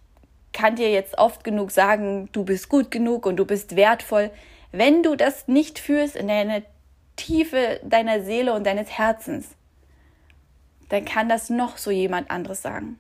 kann 0.53 0.75
dir 0.75 0.91
jetzt 0.91 1.17
oft 1.17 1.43
genug 1.43 1.72
sagen, 1.72 2.29
du 2.31 2.45
bist 2.45 2.69
gut 2.69 2.89
genug 2.89 3.25
und 3.25 3.36
du 3.36 3.45
bist 3.45 3.75
wertvoll. 3.75 4.31
Wenn 4.72 5.03
du 5.03 5.15
das 5.15 5.48
nicht 5.48 5.79
fühlst 5.79 6.15
in 6.15 6.27
deiner 6.27 6.62
Tiefe 7.15 7.79
deiner 7.84 8.22
Seele 8.22 8.53
und 8.53 8.65
deines 8.65 8.89
Herzens, 8.89 9.55
dann 10.89 11.05
kann 11.05 11.29
das 11.29 11.50
noch 11.50 11.77
so 11.77 11.91
jemand 11.91 12.29
anderes 12.29 12.62
sagen. 12.62 13.00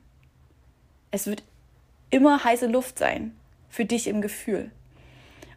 Es 1.11 1.27
wird 1.27 1.43
immer 2.09 2.43
heiße 2.43 2.67
Luft 2.67 2.97
sein 2.97 3.35
für 3.69 3.85
dich 3.85 4.07
im 4.07 4.21
Gefühl. 4.21 4.71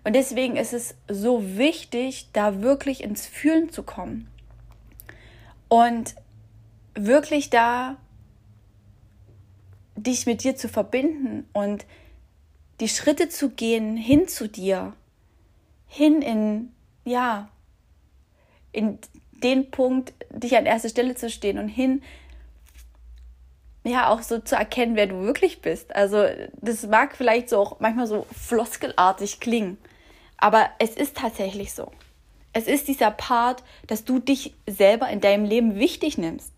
Und 0.04 0.14
deswegen 0.14 0.56
ist 0.56 0.72
es 0.72 0.94
so 1.08 1.56
wichtig, 1.56 2.28
da 2.32 2.62
wirklich 2.62 3.02
ins 3.02 3.26
Fühlen 3.26 3.70
zu 3.70 3.82
kommen. 3.82 4.28
Und 5.68 6.14
wirklich 6.94 7.50
da 7.50 7.96
dich 9.96 10.26
mit 10.26 10.44
dir 10.44 10.56
zu 10.56 10.68
verbinden 10.68 11.48
und 11.52 11.84
die 12.80 12.88
Schritte 12.88 13.28
zu 13.28 13.50
gehen 13.50 13.96
hin 13.96 14.28
zu 14.28 14.48
dir, 14.48 14.94
hin 15.86 16.22
in, 16.22 16.72
ja, 17.04 17.48
in 18.72 18.98
den 19.42 19.70
Punkt, 19.70 20.12
dich 20.30 20.56
an 20.56 20.66
erster 20.66 20.88
Stelle 20.88 21.14
zu 21.14 21.30
stehen 21.30 21.58
und 21.58 21.68
hin 21.68 22.02
ja 23.84 24.08
auch 24.08 24.22
so 24.22 24.38
zu 24.38 24.56
erkennen, 24.56 24.96
wer 24.96 25.06
du 25.06 25.22
wirklich 25.22 25.62
bist. 25.62 25.94
Also 25.94 26.24
das 26.60 26.86
mag 26.86 27.16
vielleicht 27.16 27.48
so 27.48 27.58
auch 27.58 27.80
manchmal 27.80 28.06
so 28.06 28.26
floskelartig 28.36 29.40
klingen, 29.40 29.78
aber 30.36 30.68
es 30.78 30.90
ist 30.90 31.16
tatsächlich 31.16 31.72
so. 31.72 31.90
Es 32.52 32.66
ist 32.66 32.88
dieser 32.88 33.10
Part, 33.10 33.62
dass 33.86 34.04
du 34.04 34.18
dich 34.18 34.54
selber 34.66 35.08
in 35.08 35.20
deinem 35.20 35.44
Leben 35.44 35.76
wichtig 35.76 36.18
nimmst. 36.18 36.52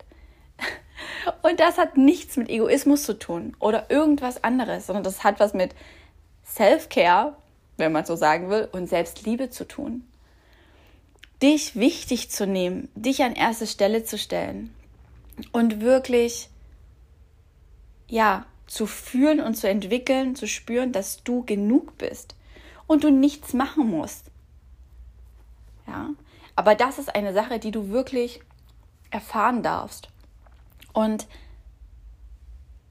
Und 1.41 1.59
das 1.59 1.77
hat 1.77 1.97
nichts 1.97 2.37
mit 2.37 2.49
Egoismus 2.49 3.03
zu 3.03 3.17
tun 3.17 3.55
oder 3.59 3.89
irgendwas 3.89 4.43
anderes, 4.43 4.87
sondern 4.87 5.03
das 5.03 5.23
hat 5.23 5.39
was 5.39 5.53
mit 5.53 5.75
Self-Care, 6.45 7.35
wenn 7.77 7.91
man 7.91 8.05
so 8.05 8.15
sagen 8.15 8.49
will, 8.49 8.67
und 8.71 8.87
Selbstliebe 8.87 9.49
zu 9.49 9.67
tun. 9.67 10.07
Dich 11.41 11.75
wichtig 11.75 12.29
zu 12.29 12.45
nehmen, 12.45 12.89
dich 12.95 13.23
an 13.23 13.33
erste 13.33 13.65
Stelle 13.67 14.03
zu 14.03 14.17
stellen 14.17 14.73
und 15.51 15.81
wirklich 15.81 16.49
ja, 18.07 18.45
zu 18.67 18.85
fühlen 18.85 19.39
und 19.39 19.55
zu 19.55 19.67
entwickeln, 19.67 20.35
zu 20.35 20.47
spüren, 20.47 20.91
dass 20.91 21.23
du 21.23 21.43
genug 21.45 21.97
bist 21.97 22.35
und 22.87 23.03
du 23.03 23.09
nichts 23.09 23.53
machen 23.53 23.89
musst. 23.89 24.25
Ja, 25.87 26.09
aber 26.55 26.75
das 26.75 26.99
ist 26.99 27.15
eine 27.15 27.33
Sache, 27.33 27.57
die 27.57 27.71
du 27.71 27.89
wirklich 27.89 28.41
erfahren 29.09 29.63
darfst. 29.63 30.09
Und 30.93 31.27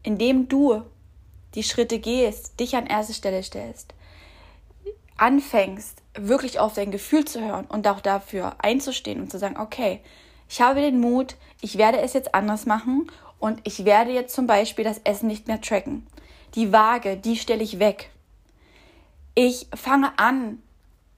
indem 0.02 0.48
du 0.48 0.82
die 1.54 1.62
Schritte 1.62 1.98
gehst, 1.98 2.58
dich 2.60 2.76
an 2.76 2.86
erste 2.86 3.14
Stelle 3.14 3.42
stellst, 3.42 3.94
anfängst, 5.16 5.99
wirklich 6.14 6.58
auf 6.58 6.74
dein 6.74 6.90
Gefühl 6.90 7.24
zu 7.24 7.40
hören 7.40 7.66
und 7.66 7.86
auch 7.86 8.00
dafür 8.00 8.56
einzustehen 8.58 9.20
und 9.20 9.30
zu 9.30 9.38
sagen, 9.38 9.56
okay, 9.58 10.00
ich 10.48 10.60
habe 10.60 10.80
den 10.80 11.00
Mut, 11.00 11.36
ich 11.60 11.78
werde 11.78 12.00
es 12.00 12.12
jetzt 12.12 12.34
anders 12.34 12.66
machen 12.66 13.10
und 13.38 13.60
ich 13.64 13.84
werde 13.84 14.10
jetzt 14.10 14.34
zum 14.34 14.46
Beispiel 14.46 14.84
das 14.84 15.00
Essen 15.04 15.28
nicht 15.28 15.46
mehr 15.46 15.60
tracken. 15.60 16.06
Die 16.54 16.72
Waage, 16.72 17.16
die 17.16 17.36
stelle 17.36 17.62
ich 17.62 17.78
weg. 17.78 18.10
Ich 19.34 19.68
fange 19.74 20.18
an, 20.18 20.60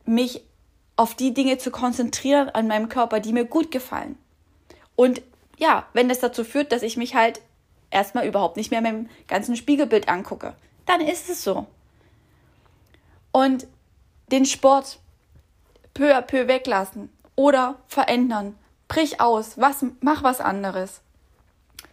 mich 0.04 0.42
auf 0.96 1.14
die 1.14 1.32
Dinge 1.32 1.58
zu 1.58 1.70
konzentrieren 1.70 2.50
an 2.50 2.68
meinem 2.68 2.88
Körper, 2.88 3.20
die 3.20 3.32
mir 3.32 3.46
gut 3.46 3.70
gefallen. 3.70 4.18
Und 4.94 5.22
ja, 5.58 5.87
wenn 5.94 6.08
das 6.08 6.20
dazu 6.20 6.44
führt, 6.44 6.70
dass 6.70 6.82
ich 6.82 6.96
mich 6.96 7.14
halt 7.14 7.40
erstmal 7.90 8.26
überhaupt 8.26 8.56
nicht 8.56 8.70
mehr 8.70 8.82
meinem 8.82 9.08
ganzen 9.28 9.56
Spiegelbild 9.56 10.08
angucke, 10.08 10.54
dann 10.87 11.00
ist 11.00 11.30
es 11.30 11.42
so. 11.42 11.66
Und 13.30 13.66
den 14.32 14.46
Sport 14.46 14.98
peu 15.94 16.16
à 16.16 16.22
peu 16.22 16.48
weglassen 16.48 17.10
oder 17.36 17.76
verändern. 17.86 18.56
Brich 18.88 19.20
aus, 19.20 19.58
was, 19.58 19.84
mach 20.00 20.22
was 20.22 20.40
anderes. 20.40 21.02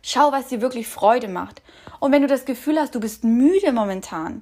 Schau, 0.02 0.32
was 0.32 0.48
dir 0.48 0.62
wirklich 0.62 0.88
Freude 0.88 1.28
macht. 1.28 1.62
Und 2.00 2.12
wenn 2.12 2.22
du 2.22 2.28
das 2.28 2.46
Gefühl 2.46 2.80
hast, 2.80 2.96
du 2.96 3.00
bist 3.00 3.24
müde 3.24 3.74
momentan, 3.74 4.42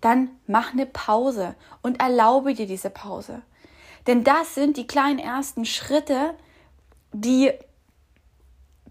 dann 0.00 0.30
mach 0.46 0.72
eine 0.72 0.86
Pause 0.86 1.54
und 1.82 2.00
erlaube 2.00 2.54
dir 2.54 2.66
diese 2.66 2.90
Pause. 2.90 3.42
Denn 4.06 4.24
das 4.24 4.54
sind 4.54 4.76
die 4.76 4.86
kleinen 4.86 5.18
ersten 5.18 5.64
Schritte, 5.64 6.34
die 7.12 7.52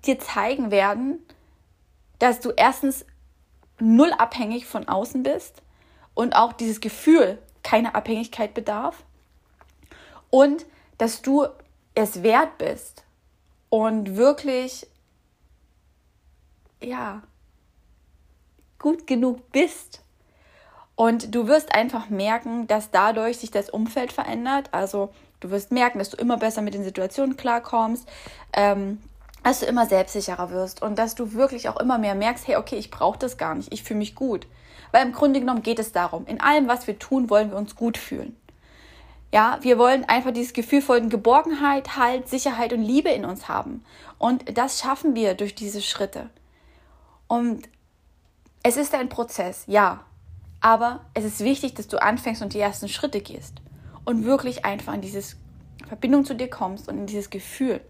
dir 0.06 0.20
zeigen 0.20 0.72
werden, 0.72 1.20
dass 2.20 2.40
du 2.40 2.52
erstens 2.52 3.06
null 3.80 4.12
abhängig 4.14 4.66
von 4.66 4.88
außen 4.88 5.24
bist 5.24 5.62
und 6.14 6.36
auch 6.36 6.54
dieses 6.54 6.82
Gefühl 6.82 7.38
keine 7.64 7.96
Abhängigkeit 7.96 8.54
bedarf 8.54 9.04
und 10.30 10.66
dass 10.98 11.22
du 11.22 11.48
es 11.96 12.24
wert 12.24 12.58
bist 12.58 13.04
und 13.70 14.16
wirklich 14.16 14.88
ja, 16.82 17.22
gut 18.80 19.08
genug 19.08 19.52
bist. 19.52 20.02
Und 20.96 21.34
du 21.34 21.48
wirst 21.48 21.74
einfach 21.74 22.10
merken, 22.10 22.68
dass 22.68 22.92
dadurch 22.92 23.38
sich 23.38 23.50
das 23.50 23.70
Umfeld 23.70 24.12
verändert. 24.12 24.70
Also 24.72 25.12
du 25.40 25.50
wirst 25.50 25.72
merken, 25.72 25.98
dass 25.98 26.10
du 26.10 26.18
immer 26.18 26.38
besser 26.38 26.62
mit 26.62 26.74
den 26.74 26.84
Situationen 26.84 27.36
klarkommst, 27.36 28.08
ähm, 28.54 29.02
dass 29.44 29.62
du 29.62 29.66
immer 29.66 29.88
selbstsicherer 29.88 30.52
wirst 30.52 30.82
und 30.82 30.98
dass 30.98 31.16
du 31.16 31.34
wirklich 31.34 31.68
auch 31.68 31.78
immer 31.78 31.98
mehr 31.98 32.16
merkst, 32.16 32.48
hey, 32.48 32.58
okay, 32.58 32.76
ich 32.76 32.92
brauche 32.92 33.18
das 33.18 33.38
gar 33.38 33.56
nicht, 33.56 33.74
ich 33.74 33.84
fühle 33.84 34.00
mich 34.00 34.16
gut. 34.16 34.48
Weil 34.94 35.08
im 35.08 35.12
Grunde 35.12 35.40
genommen 35.40 35.64
geht 35.64 35.80
es 35.80 35.92
darum, 35.92 36.28
in 36.28 36.40
allem, 36.40 36.68
was 36.68 36.86
wir 36.86 37.00
tun, 37.00 37.32
wollen 37.32 37.50
wir 37.50 37.58
uns 37.58 37.76
gut 37.76 37.98
fühlen. 37.98 38.38
Ja, 39.34 39.58
wir 39.62 39.80
wollen 39.80 40.06
einfach 40.06 40.32
dieses 40.32 40.54
Gefühl 40.54 40.84
von 40.84 41.10
Geborgenheit, 41.10 41.98
Halt, 41.98 42.30
Sicherheit 42.30 42.72
und 42.74 42.84
Liebe 42.84 43.10
in 43.10 43.26
uns 43.26 43.50
haben. 43.50 43.84
Und 44.20 44.56
das 44.56 44.80
schaffen 44.80 45.16
wir 45.16 45.34
durch 45.34 45.56
diese 45.56 45.82
Schritte. 45.82 46.30
Und 47.28 47.68
es 48.62 48.78
ist 48.78 48.94
ein 48.94 49.10
Prozess, 49.10 49.64
ja. 49.66 50.06
Aber 50.62 51.00
es 51.16 51.26
ist 51.26 51.40
wichtig, 51.40 51.74
dass 51.74 51.88
du 51.88 52.00
anfängst 52.00 52.44
und 52.44 52.54
die 52.54 52.60
ersten 52.60 52.88
Schritte 52.88 53.22
gehst. 53.22 53.56
Und 54.06 54.26
wirklich 54.26 54.64
einfach 54.64 54.94
in 54.94 55.02
diese 55.02 55.24
Verbindung 55.88 56.24
zu 56.24 56.36
dir 56.36 56.52
kommst 56.52 56.88
und 56.88 57.00
in 57.00 57.08
dieses 57.08 57.32
Gefühl. 57.32 57.82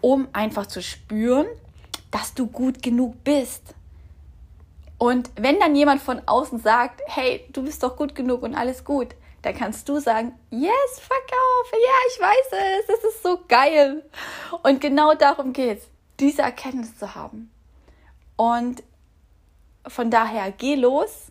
Um 0.00 0.26
einfach 0.32 0.66
zu 0.66 0.82
spüren, 0.82 1.46
dass 2.10 2.34
du 2.34 2.48
gut 2.48 2.82
genug 2.82 3.22
bist. 3.22 3.76
Und 5.04 5.32
wenn 5.36 5.60
dann 5.60 5.76
jemand 5.76 6.00
von 6.00 6.22
außen 6.24 6.60
sagt, 6.60 7.02
hey, 7.04 7.46
du 7.52 7.62
bist 7.62 7.82
doch 7.82 7.94
gut 7.94 8.14
genug 8.14 8.42
und 8.42 8.54
alles 8.54 8.86
gut, 8.86 9.08
dann 9.42 9.54
kannst 9.54 9.86
du 9.86 10.00
sagen, 10.00 10.32
yes, 10.48 10.72
verkaufe, 10.98 11.74
ja, 11.74 11.92
ich 12.08 12.20
weiß 12.22 12.80
es, 12.80 12.86
das 12.86 13.04
ist 13.12 13.22
so 13.22 13.38
geil. 13.46 14.02
Und 14.62 14.80
genau 14.80 15.12
darum 15.12 15.52
geht 15.52 15.80
es, 15.80 15.88
diese 16.20 16.40
Erkenntnis 16.40 16.96
zu 16.96 17.14
haben. 17.14 17.50
Und 18.36 18.82
von 19.86 20.10
daher, 20.10 20.50
geh 20.52 20.74
los, 20.74 21.26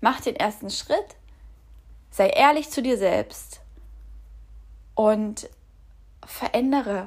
mach 0.00 0.20
den 0.20 0.34
ersten 0.34 0.70
Schritt, 0.70 1.14
sei 2.10 2.26
ehrlich 2.26 2.70
zu 2.70 2.82
dir 2.82 2.98
selbst 2.98 3.60
und 4.96 5.48
verändere 6.26 7.06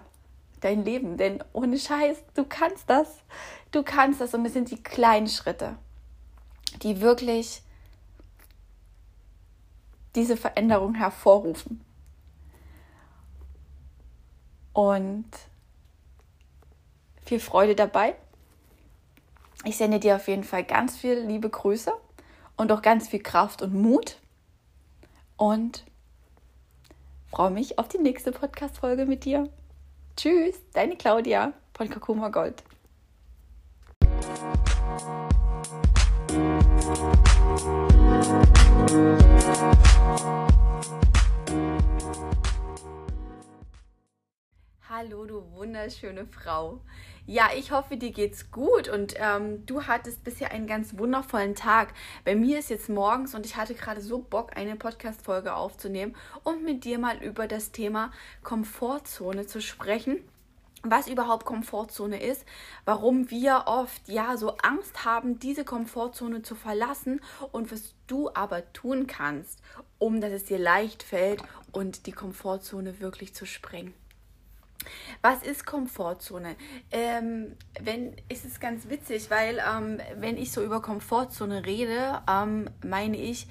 dein 0.61 0.85
Leben. 0.85 1.17
Denn 1.17 1.43
ohne 1.51 1.77
Scheiß, 1.77 2.23
du 2.35 2.45
kannst 2.45 2.89
das. 2.89 3.17
Du 3.71 3.83
kannst 3.83 4.21
das 4.21 4.33
und 4.33 4.45
es 4.45 4.53
sind 4.53 4.71
die 4.71 4.81
kleinen 4.81 5.27
Schritte, 5.27 5.75
die 6.81 7.01
wirklich 7.01 7.61
diese 10.15 10.37
Veränderung 10.37 10.95
hervorrufen. 10.95 11.81
Und 14.73 15.25
viel 17.23 17.39
Freude 17.39 17.75
dabei. 17.75 18.15
Ich 19.63 19.77
sende 19.77 19.99
dir 19.99 20.15
auf 20.15 20.27
jeden 20.27 20.43
Fall 20.43 20.63
ganz 20.63 20.97
viel 20.97 21.19
liebe 21.19 21.49
Grüße 21.49 21.91
und 22.57 22.71
auch 22.71 22.81
ganz 22.81 23.07
viel 23.07 23.21
Kraft 23.21 23.61
und 23.61 23.73
Mut. 23.73 24.17
Und 25.37 25.83
freue 27.31 27.51
mich 27.51 27.79
auf 27.79 27.87
die 27.87 27.97
nächste 27.97 28.31
Podcast-Folge 28.31 29.05
mit 29.05 29.25
dir. 29.25 29.49
Tschüss, 30.15 30.55
deine 30.73 30.95
Claudia 30.95 31.53
von 31.73 31.89
Kakuma 31.89 32.29
Gold. 32.29 32.63
Hallo, 36.85 36.93
du 45.25 45.41
wunderschöne 45.55 46.27
Frau. 46.27 46.81
Ja, 47.25 47.49
ich 47.57 47.71
hoffe, 47.71 47.97
dir 47.97 48.11
geht's 48.11 48.51
gut 48.51 48.87
und 48.87 49.15
ähm, 49.17 49.65
du 49.65 49.87
hattest 49.87 50.23
bisher 50.23 50.51
einen 50.51 50.67
ganz 50.67 50.95
wundervollen 50.95 51.55
Tag. 51.55 51.95
Bei 52.23 52.35
mir 52.35 52.59
ist 52.59 52.69
jetzt 52.69 52.89
morgens 52.89 53.33
und 53.33 53.47
ich 53.47 53.55
hatte 53.55 53.73
gerade 53.73 54.01
so 54.01 54.19
Bock, 54.19 54.55
eine 54.55 54.75
Podcast-Folge 54.75 55.55
aufzunehmen 55.55 56.15
und 56.43 56.63
mit 56.63 56.83
dir 56.83 56.99
mal 56.99 57.17
über 57.17 57.47
das 57.47 57.71
Thema 57.71 58.11
Komfortzone 58.43 59.47
zu 59.47 59.59
sprechen 59.59 60.19
was 60.91 61.07
überhaupt 61.07 61.45
Komfortzone 61.45 62.21
ist, 62.21 62.45
warum 62.85 63.29
wir 63.29 63.63
oft 63.67 64.07
ja 64.07 64.37
so 64.37 64.57
Angst 64.57 65.05
haben, 65.05 65.39
diese 65.39 65.65
Komfortzone 65.65 66.41
zu 66.41 66.55
verlassen 66.55 67.21
und 67.51 67.71
was 67.71 67.93
du 68.07 68.29
aber 68.33 68.71
tun 68.73 69.07
kannst, 69.07 69.61
um 69.97 70.21
dass 70.21 70.31
es 70.31 70.45
dir 70.45 70.59
leicht 70.59 71.03
fällt 71.03 71.41
und 71.71 72.05
die 72.05 72.11
Komfortzone 72.11 72.99
wirklich 72.99 73.33
zu 73.33 73.45
sprengen. 73.45 73.93
Was 75.21 75.41
ist 75.41 75.65
Komfortzone? 75.65 76.55
Ähm, 76.91 77.55
wenn, 77.81 78.15
ist 78.29 78.45
es 78.45 78.59
ganz 78.59 78.89
witzig, 78.89 79.31
weil 79.31 79.59
ähm, 79.59 79.99
wenn 80.17 80.37
ich 80.37 80.51
so 80.51 80.63
über 80.63 80.81
Komfortzone 80.81 81.65
rede, 81.65 82.21
ähm, 82.29 82.69
meine 82.83 83.17
ich 83.17 83.47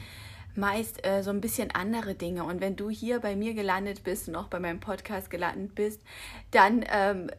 meist 0.57 1.05
äh, 1.07 1.23
so 1.23 1.31
ein 1.31 1.41
bisschen 1.41 1.71
andere 1.73 2.15
Dinge. 2.15 2.45
Und 2.45 2.61
wenn 2.61 2.77
du 2.77 2.91
hier 2.91 3.21
bei 3.21 3.37
mir 3.37 3.55
gelandet 3.55 4.05
bist 4.05 4.29
und 4.29 4.37
auch 4.37 4.49
bei 4.49 4.61
meinem 4.61 4.81
Podcast 4.81 5.31
gelandet 5.31 5.75
bist, 5.75 6.01
dann 6.51 6.85
ähm, 6.91 7.31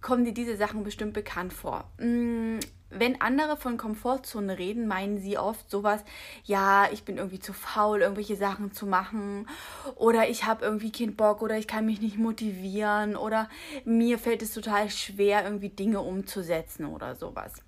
kommen 0.00 0.24
dir 0.24 0.34
diese 0.34 0.56
Sachen 0.56 0.82
bestimmt 0.82 1.14
bekannt 1.14 1.52
vor. 1.52 1.84
Mm, 1.98 2.58
wenn 2.90 3.20
andere 3.20 3.56
von 3.56 3.78
Komfortzone 3.78 4.58
reden, 4.58 4.86
meinen 4.86 5.18
sie 5.18 5.38
oft 5.38 5.70
sowas, 5.70 6.04
ja, 6.44 6.88
ich 6.92 7.04
bin 7.04 7.16
irgendwie 7.16 7.40
zu 7.40 7.52
faul, 7.52 8.02
irgendwelche 8.02 8.36
Sachen 8.36 8.72
zu 8.72 8.86
machen 8.86 9.48
oder 9.96 10.28
ich 10.28 10.44
habe 10.44 10.64
irgendwie 10.64 10.92
keinen 10.92 11.16
Bock 11.16 11.40
oder 11.40 11.56
ich 11.56 11.66
kann 11.66 11.86
mich 11.86 12.00
nicht 12.00 12.18
motivieren 12.18 13.16
oder 13.16 13.48
mir 13.84 14.18
fällt 14.18 14.42
es 14.42 14.52
total 14.52 14.90
schwer, 14.90 15.44
irgendwie 15.44 15.70
Dinge 15.70 16.00
umzusetzen 16.00 16.84
oder 16.84 17.14
sowas. 17.14 17.62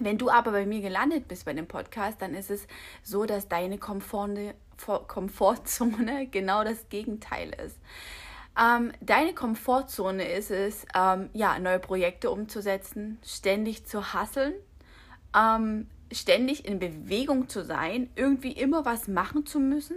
Wenn 0.00 0.18
du 0.18 0.30
aber 0.30 0.52
bei 0.52 0.66
mir 0.66 0.80
gelandet 0.80 1.28
bist 1.28 1.44
bei 1.44 1.52
dem 1.52 1.66
Podcast, 1.66 2.20
dann 2.20 2.34
ist 2.34 2.50
es 2.50 2.66
so, 3.02 3.24
dass 3.24 3.48
deine 3.48 3.78
Komfortzone 3.78 4.54
genau 6.30 6.64
das 6.64 6.88
Gegenteil 6.88 7.50
ist. 7.64 7.78
Ähm, 8.58 8.92
deine 9.00 9.34
Komfortzone 9.34 10.26
ist 10.32 10.50
es, 10.50 10.86
ähm, 10.94 11.28
ja, 11.34 11.58
neue 11.58 11.78
Projekte 11.78 12.30
umzusetzen, 12.30 13.18
ständig 13.22 13.84
zu 13.86 14.14
hasseln, 14.14 14.54
ähm, 15.36 15.88
ständig 16.10 16.64
in 16.64 16.78
Bewegung 16.78 17.48
zu 17.48 17.64
sein, 17.64 18.08
irgendwie 18.16 18.52
immer 18.52 18.84
was 18.84 19.08
machen 19.08 19.44
zu 19.44 19.60
müssen, 19.60 19.96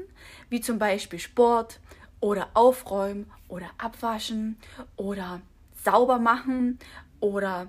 wie 0.50 0.60
zum 0.60 0.80
Beispiel 0.80 1.20
Sport 1.20 1.80
oder 2.20 2.50
Aufräumen 2.54 3.32
oder 3.48 3.70
Abwaschen 3.78 4.58
oder 4.98 5.42
sauber 5.84 6.20
machen 6.20 6.80
oder 7.22 7.68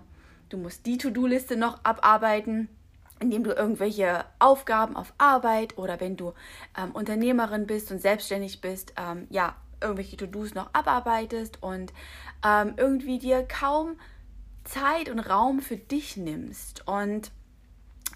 du 0.51 0.59
musst 0.59 0.85
die 0.87 0.99
To-Do-Liste 0.99 1.57
noch 1.57 1.83
abarbeiten 1.85 2.69
indem 3.21 3.45
du 3.45 3.53
irgendwelche 3.53 4.25
Aufgaben 4.39 4.97
auf 4.97 5.13
Arbeit 5.19 5.79
oder 5.79 6.01
wenn 6.01 6.17
du 6.17 6.33
ähm, 6.77 6.93
Unternehmerin 6.93 7.67
bist 7.67 7.93
und 7.93 8.01
selbstständig 8.01 8.61
bist, 8.61 8.95
ähm, 8.97 9.27
ja, 9.31 9.57
irgendwelche 9.81 10.17
To-Dos 10.17 10.55
noch 10.55 10.71
abarbeitest 10.73 11.63
und 11.63 11.93
ähm, 12.45 12.75
irgendwie 12.77 13.19
dir 13.19 13.47
kaum 13.47 13.99
Zeit 14.65 15.09
und 15.09 15.21
Raum 15.21 15.61
für 15.61 15.77
dich 15.77 16.17
nimmst. 16.17 16.87
Und 16.87 17.31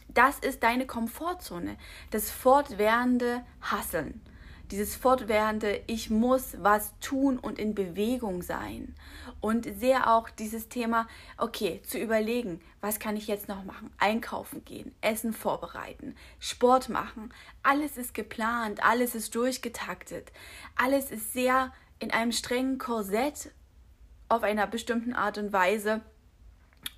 das 0.09 0.39
ist 0.39 0.63
deine 0.63 0.87
Komfortzone, 0.87 1.77
das 2.11 2.31
fortwährende 2.31 3.43
Hasseln 3.61 4.21
dieses 4.71 4.97
fortwährende 4.97 5.83
Ich 5.87 6.11
muss 6.11 6.57
was 6.59 6.99
tun 6.99 7.39
und 7.39 7.59
in 7.59 7.75
Bewegung 7.75 8.43
sein. 8.43 8.95
Und 9.45 9.69
sehr 9.79 10.11
auch 10.11 10.31
dieses 10.31 10.71
Thema, 10.71 11.07
okay, 11.37 11.83
zu 11.83 11.99
überlegen, 11.99 12.63
was 12.81 12.99
kann 12.99 13.15
ich 13.15 13.27
jetzt 13.27 13.47
noch 13.47 13.63
machen? 13.65 13.93
Einkaufen 13.99 14.65
gehen, 14.65 14.95
Essen 15.03 15.35
vorbereiten, 15.35 16.17
Sport 16.41 16.89
machen. 16.89 17.31
Alles 17.63 17.99
ist 17.99 18.15
geplant, 18.15 18.83
alles 18.83 19.15
ist 19.15 19.35
durchgetaktet. 19.35 20.33
Alles 20.77 21.11
ist 21.11 21.35
sehr 21.35 21.75
in 21.99 22.11
einem 22.11 22.33
strengen 22.33 22.79
Korsett 22.79 23.53
auf 24.31 24.45
einer 24.45 24.67
bestimmten 24.67 25.13
Art 25.13 25.37
und 25.37 25.53
Weise, 25.53 26.01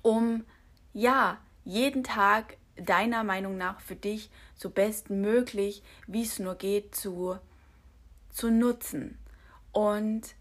um 0.01 0.45
ja, 0.93 1.39
jeden 1.65 2.05
Tag 2.05 2.55
deiner 2.77 3.25
Meinung 3.25 3.57
nach 3.57 3.81
für 3.81 3.97
dich 3.97 4.31
so 4.55 4.69
bestmöglich, 4.69 5.83
wie 6.07 6.23
es 6.23 6.39
nur 6.39 6.55
geht, 6.55 6.95
zu 6.95 7.37
zu 8.29 8.49
nutzen. 8.51 9.17
Und 9.73 10.36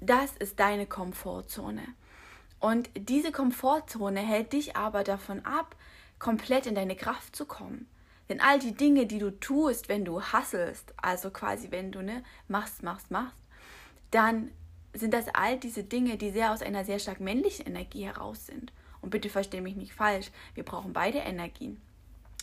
das 0.00 0.36
ist 0.36 0.60
deine 0.60 0.86
Komfortzone. 0.86 1.82
Und 2.58 2.90
diese 2.94 3.32
Komfortzone 3.32 4.20
hält 4.20 4.52
dich 4.52 4.76
aber 4.76 5.04
davon 5.04 5.44
ab, 5.44 5.76
komplett 6.18 6.66
in 6.66 6.74
deine 6.74 6.96
Kraft 6.96 7.34
zu 7.34 7.46
kommen. 7.46 7.86
Denn 8.28 8.40
all 8.40 8.60
die 8.60 8.74
Dinge, 8.74 9.06
die 9.06 9.18
du 9.18 9.30
tust, 9.40 9.88
wenn 9.88 10.04
du 10.04 10.22
hasselst, 10.22 10.94
also 10.96 11.30
quasi 11.30 11.70
wenn 11.70 11.90
du 11.90 12.02
ne, 12.02 12.22
machst, 12.46 12.82
machst, 12.82 13.10
machst, 13.10 13.36
dann 14.10 14.50
sind 14.92 15.14
das 15.14 15.26
all 15.34 15.58
diese 15.58 15.84
Dinge, 15.84 16.16
die 16.16 16.30
sehr 16.30 16.52
aus 16.52 16.62
einer 16.62 16.84
sehr 16.84 16.98
stark 16.98 17.20
männlichen 17.20 17.66
Energie 17.66 18.04
heraus 18.04 18.46
sind. 18.46 18.72
Und 19.00 19.10
bitte 19.10 19.30
verstehe 19.30 19.62
mich 19.62 19.76
nicht 19.76 19.92
falsch, 19.92 20.30
wir 20.54 20.64
brauchen 20.64 20.92
beide 20.92 21.18
Energien. 21.18 21.80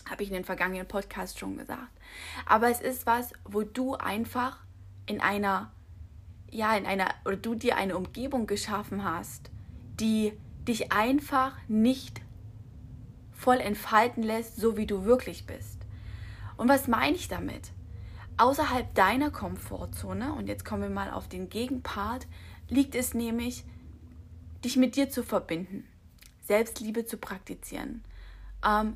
Habe 0.09 0.23
ich 0.23 0.29
in 0.29 0.35
den 0.35 0.45
vergangenen 0.45 0.87
Podcasts 0.87 1.37
schon 1.37 1.57
gesagt. 1.57 1.91
Aber 2.45 2.69
es 2.69 2.81
ist 2.81 3.05
was, 3.05 3.33
wo 3.43 3.61
du 3.63 3.95
einfach 3.95 4.59
in 5.05 5.21
einer, 5.21 5.71
ja, 6.51 6.75
in 6.75 6.85
einer, 6.85 7.09
oder 7.25 7.37
du 7.37 7.55
dir 7.55 7.77
eine 7.77 7.97
Umgebung 7.97 8.47
geschaffen 8.47 9.03
hast, 9.03 9.51
die 9.99 10.33
dich 10.67 10.91
einfach 10.91 11.53
nicht 11.67 12.21
voll 13.33 13.57
entfalten 13.57 14.23
lässt, 14.23 14.57
so 14.57 14.77
wie 14.77 14.85
du 14.85 15.05
wirklich 15.05 15.45
bist. 15.45 15.85
Und 16.57 16.67
was 16.69 16.87
meine 16.87 17.15
ich 17.15 17.27
damit? 17.27 17.71
Außerhalb 18.37 18.93
deiner 18.95 19.31
Komfortzone, 19.31 20.33
und 20.33 20.47
jetzt 20.47 20.65
kommen 20.65 20.83
wir 20.83 20.89
mal 20.89 21.11
auf 21.11 21.27
den 21.27 21.49
Gegenpart, 21.49 22.27
liegt 22.69 22.95
es 22.95 23.13
nämlich, 23.13 23.63
dich 24.63 24.75
mit 24.75 24.95
dir 24.95 25.09
zu 25.09 25.23
verbinden, 25.23 25.87
Selbstliebe 26.41 27.05
zu 27.05 27.17
praktizieren, 27.17 28.03
ähm, 28.65 28.95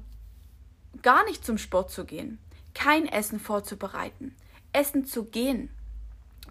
gar 1.01 1.23
nicht 1.25 1.45
zum 1.45 1.57
Sport 1.57 1.91
zu 1.91 2.05
gehen, 2.05 2.39
kein 2.73 3.07
Essen 3.07 3.39
vorzubereiten, 3.39 4.35
Essen 4.73 5.05
zu 5.05 5.25
gehen, 5.25 5.69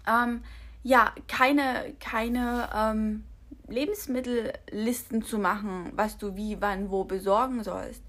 ähm, 0.07 0.41
ja, 0.83 1.13
keine, 1.27 1.93
keine 1.99 2.69
ähm, 2.73 3.23
Lebensmittellisten 3.67 5.23
zu 5.23 5.37
machen, 5.39 5.91
was 5.95 6.17
du 6.17 6.35
wie, 6.35 6.61
wann, 6.61 6.89
wo 6.89 7.03
besorgen 7.03 7.63
sollst. 7.63 8.03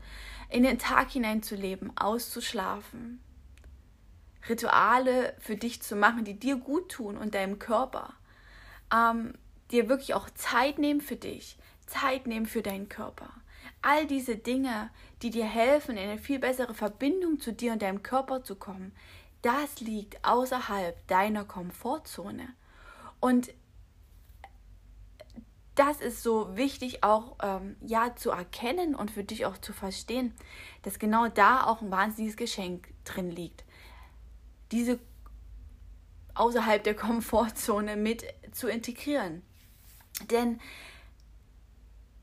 In 0.49 0.63
den 0.63 0.79
Tag 0.79 1.11
hineinzuleben, 1.11 1.97
auszuschlafen. 1.97 3.21
Rituale 4.49 5.35
für 5.39 5.57
dich 5.57 5.83
zu 5.83 5.97
machen, 5.97 6.25
die 6.25 6.39
dir 6.39 6.57
gut 6.57 6.91
tun 6.91 7.17
und 7.17 7.35
deinem 7.35 7.59
Körper. 7.59 8.15
Ähm, 8.93 9.35
dir 9.71 9.89
wirklich 9.89 10.15
auch 10.15 10.29
Zeit 10.31 10.79
nehmen 10.79 11.01
für 11.01 11.17
dich, 11.17 11.57
Zeit 11.87 12.27
nehmen 12.27 12.47
für 12.47 12.63
deinen 12.63 12.89
Körper. 12.89 13.31
all 13.81 14.07
diese 14.07 14.37
Dinge, 14.37 14.91
die 15.23 15.31
dir 15.31 15.45
helfen, 15.45 15.97
in 15.97 16.09
eine 16.09 16.19
viel 16.19 16.39
bessere 16.39 16.75
Verbindung 16.75 17.41
zu 17.41 17.53
dir 17.53 17.73
und 17.73 17.83
deinem 17.83 18.03
Körper 18.03 18.45
zu 18.45 18.57
kommen, 18.57 18.93
das 19.43 19.81
liegt 19.81 20.25
außerhalb 20.25 21.07
deiner 21.09 21.45
Komfortzone. 21.45 22.55
Und 23.23 23.55
das 25.77 26.01
ist 26.01 26.25
so 26.25 26.57
wichtig 26.57 27.05
auch 27.05 27.37
ähm, 27.41 27.77
ja 27.81 28.17
zu 28.17 28.31
erkennen 28.31 28.97
und 28.97 29.13
für 29.13 29.23
dich 29.23 29.47
auch 29.47 29.57
zu 29.59 29.73
verstehen, 29.73 30.35
dass 30.83 30.99
genau 30.99 31.29
da 31.29 31.65
auch 31.65 31.83
ein 31.83 31.93
wahnsinniges 31.93 32.37
Geschenk 32.37 32.93
drin 33.05 33.31
liegt. 33.31 33.65
Diese 34.73 34.99
außerhalb 36.35 36.83
der 36.83 36.95
Komfortzone 36.97 37.97
mit 37.97 38.25
zu 38.51 38.67
integrieren. 38.67 39.43
Denn 40.33 40.61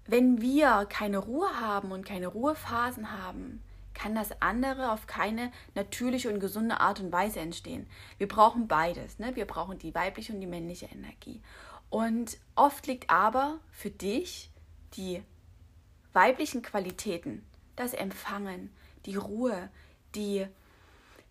wenn 0.05 0.41
wir 0.41 0.85
keine 0.89 1.19
Ruhe 1.19 1.61
haben 1.61 1.93
und 1.93 2.05
keine 2.05 2.27
Ruhephasen 2.27 3.09
haben, 3.23 3.63
kann 3.99 4.15
das 4.15 4.41
andere 4.41 4.93
auf 4.93 5.07
keine 5.07 5.51
natürliche 5.75 6.31
und 6.31 6.39
gesunde 6.39 6.79
Art 6.79 7.01
und 7.01 7.11
Weise 7.11 7.41
entstehen. 7.41 7.85
Wir 8.17 8.29
brauchen 8.29 8.69
beides. 8.69 9.19
Ne? 9.19 9.35
Wir 9.35 9.45
brauchen 9.45 9.77
die 9.77 9.93
weibliche 9.93 10.31
und 10.31 10.39
die 10.39 10.47
männliche 10.47 10.85
Energie. 10.85 11.41
Und 11.89 12.37
oft 12.55 12.87
liegt 12.87 13.09
aber 13.09 13.59
für 13.71 13.89
dich 13.89 14.51
die 14.93 15.21
weiblichen 16.13 16.61
Qualitäten, 16.61 17.43
das 17.75 17.93
Empfangen, 17.93 18.71
die 19.05 19.17
Ruhe, 19.17 19.69
die 20.15 20.47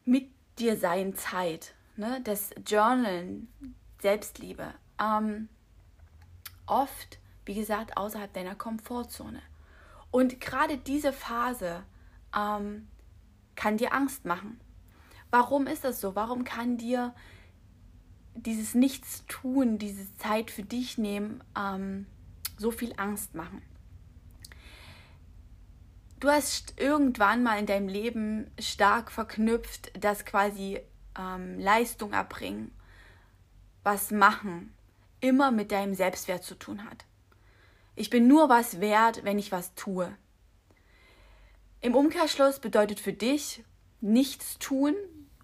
mit 0.04 0.28
dir 0.58 0.76
sein 0.76 1.14
Zeit, 1.14 1.74
ne? 1.96 2.20
das 2.22 2.50
Journalen, 2.66 3.48
Selbstliebe, 4.02 4.74
ähm, 5.00 5.48
oft, 6.66 7.18
wie 7.46 7.54
gesagt, 7.54 7.96
außerhalb 7.96 8.30
deiner 8.32 8.56
Komfortzone. 8.56 9.40
Und 10.10 10.38
gerade 10.40 10.76
diese 10.76 11.14
Phase 11.14 11.84
ähm, 12.38 12.88
kann 13.56 13.76
dir 13.76 13.92
Angst 13.92 14.24
machen. 14.24 14.60
Warum 15.30 15.66
ist 15.66 15.84
das 15.84 16.00
so? 16.00 16.14
Warum 16.14 16.44
kann 16.44 16.78
dir 16.78 17.14
dieses 18.34 18.74
Nichtstun, 18.74 19.78
diese 19.78 20.14
Zeit 20.14 20.50
für 20.50 20.62
dich 20.62 20.96
nehmen, 20.96 21.42
ähm, 21.56 22.06
so 22.56 22.70
viel 22.70 22.94
Angst 22.96 23.34
machen? 23.34 23.62
Du 26.20 26.28
hast 26.28 26.80
irgendwann 26.80 27.42
mal 27.42 27.58
in 27.58 27.66
deinem 27.66 27.88
Leben 27.88 28.50
stark 28.58 29.12
verknüpft, 29.12 29.92
dass 30.02 30.24
quasi 30.24 30.80
ähm, 31.16 31.58
Leistung 31.60 32.12
erbringen, 32.12 32.72
was 33.84 34.10
machen, 34.10 34.74
immer 35.20 35.52
mit 35.52 35.70
deinem 35.70 35.94
Selbstwert 35.94 36.42
zu 36.42 36.56
tun 36.56 36.84
hat. 36.84 37.04
Ich 37.94 38.10
bin 38.10 38.26
nur 38.26 38.48
was 38.48 38.80
wert, 38.80 39.24
wenn 39.24 39.38
ich 39.38 39.52
was 39.52 39.74
tue. 39.74 40.12
Im 41.80 41.94
Umkehrschluss 41.94 42.58
bedeutet 42.58 42.98
für 42.98 43.12
dich 43.12 43.62
nichts 44.00 44.58
tun 44.58 44.94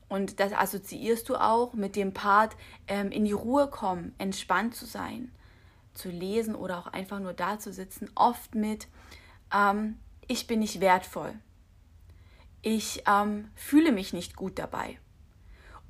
und 0.09 0.41
das 0.41 0.53
assoziierst 0.53 1.29
du 1.29 1.37
auch 1.37 1.75
mit 1.75 1.95
dem 1.95 2.13
Part 2.13 2.57
ähm, 2.89 3.13
in 3.13 3.25
die 3.25 3.33
Ruhe 3.33 3.69
kommen, 3.69 4.15
entspannt 4.19 4.75
zu 4.75 4.85
sein, 4.85 5.31
zu 5.95 6.09
lesen 6.09 6.57
oder 6.57 6.79
auch 6.79 6.87
einfach 6.89 7.21
nur 7.21 7.35
da 7.35 7.59
zu 7.61 7.73
sitzen, 7.73 8.11
oft 8.17 8.55
mit 8.55 8.89
ähm, 9.53 9.99
ich 10.27 10.47
bin 10.47 10.61
nicht 10.61 10.81
wertvoll, 10.81 11.35
ich 12.63 13.05
ähm, 13.07 13.51
fühle 13.55 13.93
mich 13.93 14.13
nicht 14.13 14.35
gut 14.35 14.59
dabei. 14.59 14.99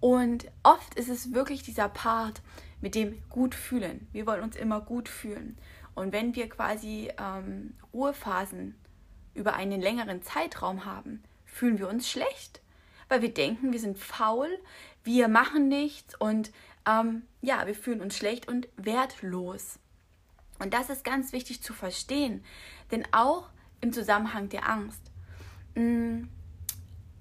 Und 0.01 0.51
oft 0.63 0.95
ist 0.97 1.09
es 1.09 1.33
wirklich 1.33 1.63
dieser 1.63 1.89
Part 1.89 2.43
mit 2.83 2.95
dem 2.95 3.23
gut 3.31 3.55
fühlen. 3.55 4.09
Wir 4.13 4.27
wollen 4.27 4.43
uns 4.43 4.57
immer 4.57 4.83
gut 4.83 5.09
fühlen. 5.09 5.57
Und 5.95 6.13
wenn 6.13 6.35
wir 6.35 6.49
quasi 6.51 7.11
ähm, 7.17 7.75
Ruhephasen 7.95 8.75
über 9.35 9.55
einen 9.55 9.81
längeren 9.81 10.23
Zeitraum 10.23 10.85
haben, 10.85 11.23
fühlen 11.45 11.79
wir 11.79 11.89
uns 11.89 12.09
schlecht, 12.11 12.61
weil 13.09 13.23
wir 13.23 13.33
denken, 13.33 13.73
wir 13.73 13.81
sind 13.81 13.99
faul, 13.99 14.49
wir 15.03 15.29
machen 15.29 15.69
nichts 15.69 16.15
und 16.15 16.53
ähm, 16.87 17.23
ja, 17.43 17.67
wir 17.67 17.75
fühlen 17.75 18.01
uns 18.01 18.17
schlecht 18.17 18.49
und 18.49 18.69
wertlos. 18.77 19.79
Und 20.59 20.73
das 20.73 20.91
ist 20.91 21.05
ganz 21.05 21.33
wichtig 21.33 21.63
zu 21.63 21.73
verstehen, 21.73 22.45
denn 22.91 23.07
auch 23.13 23.49
im 23.81 23.93
Zusammenhang 23.93 24.49
der 24.49 24.69
Angst. 24.69 25.11
Mh, 25.75 25.83
hm, 25.83 26.29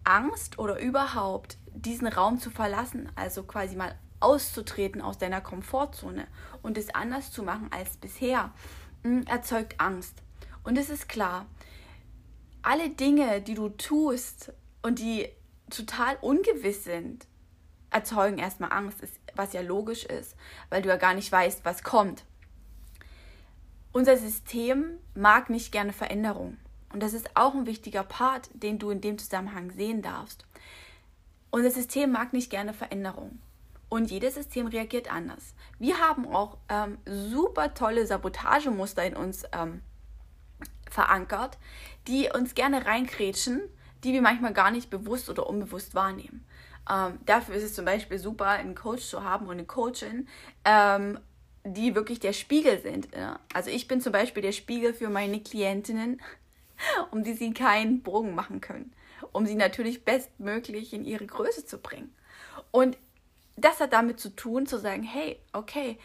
Angst 0.06 0.60
oder 0.60 0.80
überhaupt 0.80 1.58
diesen 1.74 2.08
Raum 2.08 2.38
zu 2.38 2.50
verlassen, 2.52 3.10
also 3.16 3.44
quasi 3.44 3.76
mal 3.76 3.98
auszutreten 4.20 5.02
aus 5.02 5.18
deiner 5.18 5.42
Komfortzone 5.42 6.28
und 6.62 6.78
es 6.78 6.94
anders 6.94 7.32
zu 7.32 7.44
machen 7.44 7.70
als 7.72 7.98
bisher, 7.98 8.54
mh, 9.04 9.10
hm, 9.10 9.28
erzeugt 9.28 9.80
Angst. 9.80 10.22
Und 10.64 10.78
es 10.78 10.90
ist 10.90 11.10
klar, 11.10 11.46
alle 12.64 12.90
Dinge, 12.90 13.42
die 13.42 13.54
du 13.54 13.70
tust 13.70 14.52
und 14.82 15.00
die 15.00 15.30
total 15.70 16.18
ungewiss 16.22 16.84
sind, 16.84 17.28
erzeugen 17.90 18.40
erstmal 18.40 18.72
Angst, 18.72 19.00
was 19.36 19.54
ja 19.54 19.62
logisch 19.62 20.06
ist, 20.06 20.36
weil 20.70 20.82
du 20.82 20.90
ja 20.90 20.98
gar 20.98 21.14
nicht 21.14 21.32
weißt, 21.32 21.64
was 21.64 21.84
kommt. 21.84 22.24
Unser 23.92 24.18
System 24.18 24.98
mag 25.14 25.50
nicht 25.50 25.72
gerne 25.72 25.94
Veränderung. 25.94 26.58
Und 26.92 27.04
das 27.04 27.14
ist 27.14 27.36
auch 27.36 27.54
ein 27.54 27.66
wichtiger 27.66 28.04
Part, 28.04 28.50
den 28.54 28.80
du 28.80 28.90
in 28.90 29.02
dem 29.02 29.18
Zusammenhang 29.18 29.72
sehen 29.72 30.02
darfst. 30.02 30.46
Unser 31.52 31.72
System 31.72 32.12
mag 32.12 32.34
nicht 32.34 32.50
gerne 32.50 32.74
Veränderung. 32.74 33.40
Und 33.90 34.10
jedes 34.10 34.34
System 34.34 34.66
reagiert 34.66 35.12
anders. 35.12 35.54
Wir 35.78 36.00
haben 36.00 36.28
auch 36.28 36.58
ähm, 36.70 36.98
super 37.06 37.76
tolle 37.76 38.08
Sabotagemuster 38.08 39.06
in 39.06 39.16
uns 39.16 39.44
ähm, 39.52 39.84
verankert, 40.90 41.60
die 42.08 42.30
uns 42.34 42.56
gerne 42.56 42.86
reinkrätschen, 42.86 43.62
die 44.04 44.14
wir 44.14 44.22
manchmal 44.22 44.54
gar 44.54 44.72
nicht 44.72 44.90
bewusst 44.90 45.30
oder 45.30 45.48
unbewusst 45.48 45.96
wahrnehmen. 45.96 46.46
Ähm, 46.90 47.20
dafür 47.26 47.56
ist 47.56 47.64
es 47.64 47.76
zum 47.76 47.86
Beispiel 47.86 48.20
super, 48.20 48.48
einen 48.48 48.76
Coach 48.76 49.04
zu 49.04 49.24
haben 49.24 49.46
und 49.46 49.54
eine 49.54 49.66
Coachin, 49.66 50.28
ähm, 50.66 51.20
die 51.64 51.96
wirklich 51.96 52.20
der 52.20 52.34
Spiegel 52.34 52.82
sind. 52.82 53.08
Ja? 53.16 53.40
Also 53.54 53.70
ich 53.70 53.88
bin 53.88 54.02
zum 54.02 54.12
Beispiel 54.12 54.44
der 54.44 54.52
Spiegel 54.52 54.94
für 54.94 55.10
meine 55.10 55.40
Klientinnen, 55.40 56.22
um 57.12 57.24
die 57.24 57.34
sie 57.34 57.54
keinen 57.54 58.02
Bogen 58.02 58.36
machen 58.36 58.60
können, 58.60 58.94
um 59.32 59.46
sie 59.46 59.56
natürlich 59.56 60.04
bestmöglich 60.04 60.94
in 60.94 61.06
ihre 61.06 61.26
Größe 61.26 61.66
zu 61.66 61.78
bringen. 61.78 62.14
Und 62.72 62.98
das 63.56 63.80
hat 63.80 63.94
damit 63.94 64.20
zu 64.20 64.36
tun, 64.36 64.66
zu 64.66 64.78
sagen, 64.78 65.04
hey, 65.04 65.40
okay, 65.54 65.98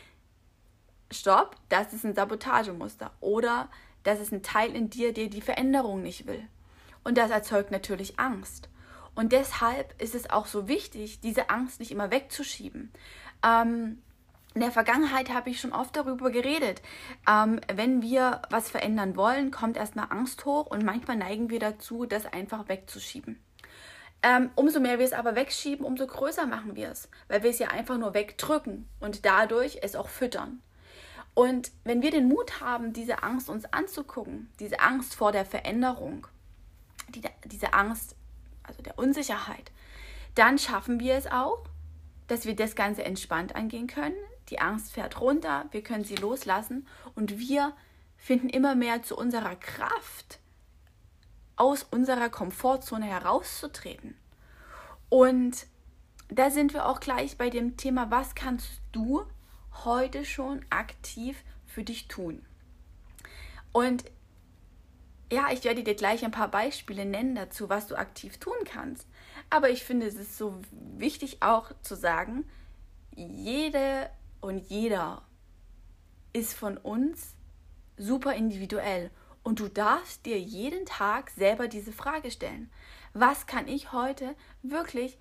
stopp, 1.10 1.56
das 1.70 1.92
ist 1.92 2.04
ein 2.04 2.14
Sabotagemuster. 2.14 3.10
Oder 3.20 3.68
das 4.08 4.20
ist 4.20 4.32
ein 4.32 4.42
Teil 4.42 4.74
in 4.74 4.88
dir, 4.88 5.12
der 5.12 5.26
die 5.26 5.42
Veränderung 5.42 6.02
nicht 6.02 6.26
will. 6.26 6.42
Und 7.04 7.18
das 7.18 7.30
erzeugt 7.30 7.70
natürlich 7.70 8.18
Angst. 8.18 8.70
Und 9.14 9.32
deshalb 9.32 10.00
ist 10.00 10.14
es 10.14 10.30
auch 10.30 10.46
so 10.46 10.66
wichtig, 10.66 11.20
diese 11.20 11.50
Angst 11.50 11.78
nicht 11.78 11.90
immer 11.90 12.10
wegzuschieben. 12.10 12.90
Ähm, 13.44 14.02
in 14.54 14.62
der 14.62 14.70
Vergangenheit 14.70 15.28
habe 15.28 15.50
ich 15.50 15.60
schon 15.60 15.74
oft 15.74 15.94
darüber 15.94 16.30
geredet. 16.30 16.80
Ähm, 17.28 17.60
wenn 17.72 18.00
wir 18.00 18.40
was 18.48 18.70
verändern 18.70 19.14
wollen, 19.14 19.50
kommt 19.50 19.76
erstmal 19.76 20.06
Angst 20.08 20.46
hoch 20.46 20.66
und 20.66 20.84
manchmal 20.84 21.18
neigen 21.18 21.50
wir 21.50 21.60
dazu, 21.60 22.06
das 22.06 22.24
einfach 22.24 22.68
wegzuschieben. 22.68 23.38
Ähm, 24.22 24.50
umso 24.54 24.80
mehr 24.80 24.98
wir 24.98 25.04
es 25.04 25.12
aber 25.12 25.36
wegschieben, 25.36 25.84
umso 25.84 26.06
größer 26.06 26.46
machen 26.46 26.76
wir 26.76 26.90
es, 26.90 27.10
weil 27.28 27.42
wir 27.42 27.50
es 27.50 27.58
ja 27.58 27.68
einfach 27.68 27.98
nur 27.98 28.14
wegdrücken 28.14 28.88
und 29.00 29.26
dadurch 29.26 29.80
es 29.82 29.94
auch 29.96 30.08
füttern. 30.08 30.62
Und 31.38 31.70
wenn 31.84 32.02
wir 32.02 32.10
den 32.10 32.26
Mut 32.26 32.60
haben, 32.60 32.92
diese 32.92 33.22
Angst 33.22 33.48
uns 33.48 33.64
anzugucken, 33.72 34.50
diese 34.58 34.80
Angst 34.80 35.14
vor 35.14 35.30
der 35.30 35.44
Veränderung, 35.44 36.26
die, 37.10 37.22
diese 37.44 37.74
Angst, 37.74 38.16
also 38.64 38.82
der 38.82 38.98
Unsicherheit, 38.98 39.70
dann 40.34 40.58
schaffen 40.58 40.98
wir 40.98 41.14
es 41.14 41.28
auch, 41.28 41.62
dass 42.26 42.44
wir 42.44 42.56
das 42.56 42.74
Ganze 42.74 43.04
entspannt 43.04 43.54
angehen 43.54 43.86
können. 43.86 44.16
Die 44.48 44.58
Angst 44.58 44.90
fährt 44.90 45.20
runter, 45.20 45.66
wir 45.70 45.84
können 45.84 46.02
sie 46.02 46.16
loslassen 46.16 46.88
und 47.14 47.38
wir 47.38 47.72
finden 48.16 48.48
immer 48.48 48.74
mehr 48.74 49.04
zu 49.04 49.16
unserer 49.16 49.54
Kraft, 49.54 50.40
aus 51.54 51.84
unserer 51.84 52.30
Komfortzone 52.30 53.06
herauszutreten. 53.06 54.16
Und 55.08 55.68
da 56.30 56.50
sind 56.50 56.74
wir 56.74 56.86
auch 56.86 56.98
gleich 56.98 57.38
bei 57.38 57.48
dem 57.48 57.76
Thema, 57.76 58.10
was 58.10 58.34
kannst 58.34 58.80
du 58.90 59.24
heute 59.84 60.24
schon 60.24 60.64
aktiv 60.70 61.42
für 61.66 61.84
dich 61.84 62.08
tun? 62.08 62.44
Und 63.72 64.04
ja, 65.30 65.48
ich 65.52 65.64
werde 65.64 65.84
dir 65.84 65.94
gleich 65.94 66.24
ein 66.24 66.30
paar 66.30 66.48
Beispiele 66.48 67.04
nennen 67.04 67.34
dazu, 67.34 67.68
was 67.68 67.86
du 67.86 67.96
aktiv 67.96 68.38
tun 68.38 68.56
kannst. 68.64 69.06
Aber 69.50 69.68
ich 69.70 69.84
finde, 69.84 70.06
es 70.06 70.14
ist 70.14 70.38
so 70.38 70.58
wichtig 70.96 71.42
auch 71.42 71.70
zu 71.82 71.96
sagen, 71.96 72.48
jede 73.14 74.10
und 74.40 74.58
jeder 74.70 75.22
ist 76.32 76.54
von 76.54 76.76
uns 76.78 77.34
super 77.96 78.34
individuell. 78.34 79.10
Und 79.42 79.60
du 79.60 79.68
darfst 79.68 80.26
dir 80.26 80.38
jeden 80.38 80.86
Tag 80.86 81.30
selber 81.30 81.68
diese 81.68 81.92
Frage 81.92 82.30
stellen. 82.30 82.70
Was 83.12 83.46
kann 83.46 83.68
ich 83.68 83.92
heute 83.92 84.34
wirklich 84.62 85.18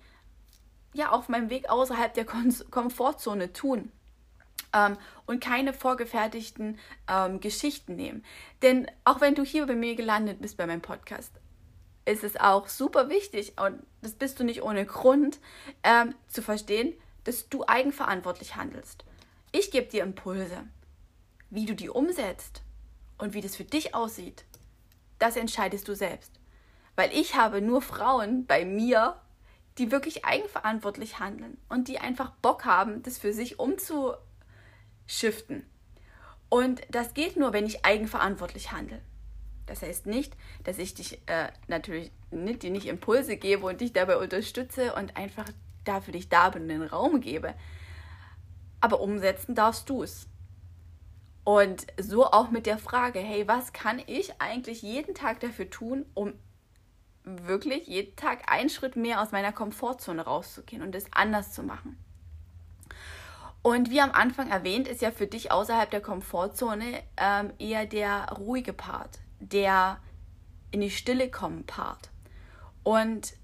ja 0.94 1.10
auf 1.10 1.28
meinem 1.28 1.50
Weg 1.50 1.70
außerhalb 1.70 2.14
der 2.14 2.24
Komfortzone 2.24 3.52
tun? 3.52 3.90
Ähm, 4.72 4.96
und 5.26 5.40
keine 5.42 5.72
vorgefertigten 5.72 6.78
ähm, 7.08 7.40
Geschichten 7.40 7.96
nehmen. 7.96 8.24
Denn 8.62 8.90
auch 9.04 9.20
wenn 9.20 9.34
du 9.34 9.44
hier 9.44 9.66
bei 9.66 9.74
mir 9.74 9.94
gelandet 9.94 10.40
bist 10.40 10.56
bei 10.56 10.66
meinem 10.66 10.82
Podcast, 10.82 11.32
ist 12.04 12.24
es 12.24 12.36
auch 12.36 12.68
super 12.68 13.08
wichtig, 13.08 13.54
und 13.60 13.82
das 14.00 14.12
bist 14.12 14.40
du 14.40 14.44
nicht 14.44 14.62
ohne 14.62 14.86
Grund, 14.86 15.38
ähm, 15.82 16.14
zu 16.28 16.42
verstehen, 16.42 16.94
dass 17.24 17.48
du 17.48 17.64
eigenverantwortlich 17.66 18.56
handelst. 18.56 19.04
Ich 19.52 19.70
gebe 19.70 19.88
dir 19.88 20.02
Impulse. 20.02 20.64
Wie 21.50 21.66
du 21.66 21.74
die 21.74 21.88
umsetzt 21.88 22.62
und 23.16 23.34
wie 23.34 23.40
das 23.40 23.56
für 23.56 23.64
dich 23.64 23.94
aussieht, 23.94 24.44
das 25.18 25.36
entscheidest 25.36 25.88
du 25.88 25.94
selbst. 25.94 26.32
Weil 26.94 27.10
ich 27.12 27.36
habe 27.36 27.60
nur 27.60 27.80
Frauen 27.80 28.46
bei 28.46 28.64
mir, 28.64 29.20
die 29.78 29.90
wirklich 29.90 30.24
eigenverantwortlich 30.24 31.20
handeln 31.20 31.58
und 31.68 31.88
die 31.88 31.98
einfach 31.98 32.30
Bock 32.42 32.64
haben, 32.64 33.02
das 33.02 33.18
für 33.18 33.32
sich 33.32 33.58
umzusetzen 33.58 34.27
shiften. 35.08 35.66
Und 36.48 36.82
das 36.90 37.14
geht 37.14 37.36
nur, 37.36 37.52
wenn 37.52 37.66
ich 37.66 37.84
eigenverantwortlich 37.84 38.70
handle. 38.70 39.00
Das 39.66 39.82
heißt 39.82 40.06
nicht, 40.06 40.34
dass 40.64 40.78
ich 40.78 40.94
dich 40.94 41.20
äh, 41.26 41.48
natürlich 41.66 42.12
nicht, 42.30 42.62
dir 42.62 42.70
nicht 42.70 42.86
Impulse 42.86 43.36
gebe 43.36 43.66
und 43.66 43.80
dich 43.80 43.92
dabei 43.92 44.16
unterstütze 44.16 44.94
und 44.94 45.16
einfach 45.16 45.48
da 45.84 46.00
für 46.00 46.12
dich 46.12 46.28
da 46.28 46.50
bin 46.50 46.62
und 46.62 46.68
den 46.68 46.82
Raum 46.82 47.20
gebe. 47.20 47.54
Aber 48.80 49.00
umsetzen 49.00 49.54
darfst 49.54 49.90
du 49.90 50.02
es. 50.02 50.28
Und 51.44 51.86
so 51.98 52.26
auch 52.26 52.50
mit 52.50 52.66
der 52.66 52.78
Frage, 52.78 53.18
hey, 53.18 53.48
was 53.48 53.72
kann 53.72 54.00
ich 54.06 54.40
eigentlich 54.40 54.82
jeden 54.82 55.14
Tag 55.14 55.40
dafür 55.40 55.68
tun, 55.68 56.06
um 56.14 56.34
wirklich 57.24 57.86
jeden 57.86 58.16
Tag 58.16 58.50
einen 58.50 58.70
Schritt 58.70 58.96
mehr 58.96 59.20
aus 59.20 59.32
meiner 59.32 59.52
Komfortzone 59.52 60.22
rauszugehen 60.22 60.82
und 60.82 60.94
es 60.94 61.06
anders 61.12 61.52
zu 61.52 61.62
machen? 61.62 61.98
Und 63.68 63.90
wie 63.90 64.00
am 64.00 64.12
Anfang 64.12 64.50
erwähnt, 64.50 64.88
ist 64.88 65.02
ja 65.02 65.10
für 65.10 65.26
dich 65.26 65.52
außerhalb 65.52 65.90
der 65.90 66.00
Komfortzone 66.00 67.02
ähm, 67.18 67.52
eher 67.58 67.84
der 67.84 68.32
ruhige 68.32 68.72
Part, 68.72 69.18
der 69.40 70.00
in 70.70 70.80
die 70.80 70.90
Stille 70.90 71.30
kommen 71.30 71.66
Part. 71.66 72.08
Und 72.82 73.34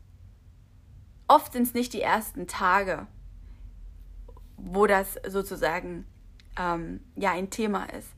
oft 1.29 1.53
sind 1.53 1.65
es 1.65 1.75
nicht 1.75 1.93
die 1.93 2.01
ersten 2.01 2.47
Tage, 2.47 3.07
wo 4.57 4.87
das 4.87 5.19
sozusagen 5.29 6.07
ähm, 6.59 7.01
ja 7.17 7.33
ein 7.33 7.51
Thema 7.51 7.85
ist. 7.93 8.09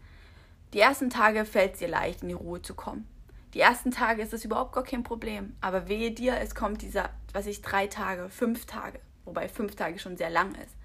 Die 0.75 0.81
ersten 0.81 1.11
Tage 1.11 1.45
fällt 1.45 1.73
es 1.73 1.81
dir 1.81 1.89
leicht, 1.89 2.23
in 2.23 2.29
die 2.29 2.35
Ruhe 2.35 2.63
zu 2.63 2.77
kommen. 2.77 3.09
Die 3.53 3.61
ersten 3.61 3.91
Tage 3.91 4.23
ist 4.23 4.33
es 4.33 4.45
überhaupt 4.45 4.75
gar 4.75 4.85
kein 4.85 5.03
Problem. 5.03 5.57
Aber 5.61 5.89
wehe 5.89 6.13
dir, 6.13 6.39
es 6.39 6.55
kommt 6.55 6.83
dieser, 6.83 7.11
was 7.33 7.47
ich, 7.47 7.63
drei 7.63 7.89
Tage, 7.89 8.29
fünf 8.29 8.65
Tage, 8.65 9.01
wobei 9.25 9.49
fünf 9.49 9.75
Tage 9.75 9.99
schon 9.99 10.17
sehr 10.17 10.31
lang 10.31 10.55
ist 10.55 10.76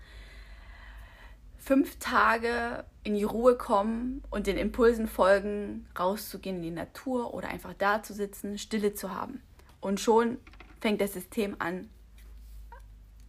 fünf 1.61 1.99
Tage 1.99 2.83
in 3.03 3.13
die 3.13 3.23
Ruhe 3.23 3.55
kommen 3.55 4.23
und 4.31 4.47
den 4.47 4.57
Impulsen 4.57 5.07
folgen, 5.07 5.87
rauszugehen 5.97 6.57
in 6.57 6.63
die 6.63 6.71
Natur 6.71 7.33
oder 7.33 7.49
einfach 7.49 7.73
da 7.77 8.01
zu 8.01 8.13
sitzen, 8.13 8.57
Stille 8.57 8.93
zu 8.93 9.13
haben. 9.13 9.41
Und 9.79 9.99
schon 9.99 10.37
fängt 10.81 11.01
das 11.01 11.13
System 11.13 11.55
an 11.59 11.89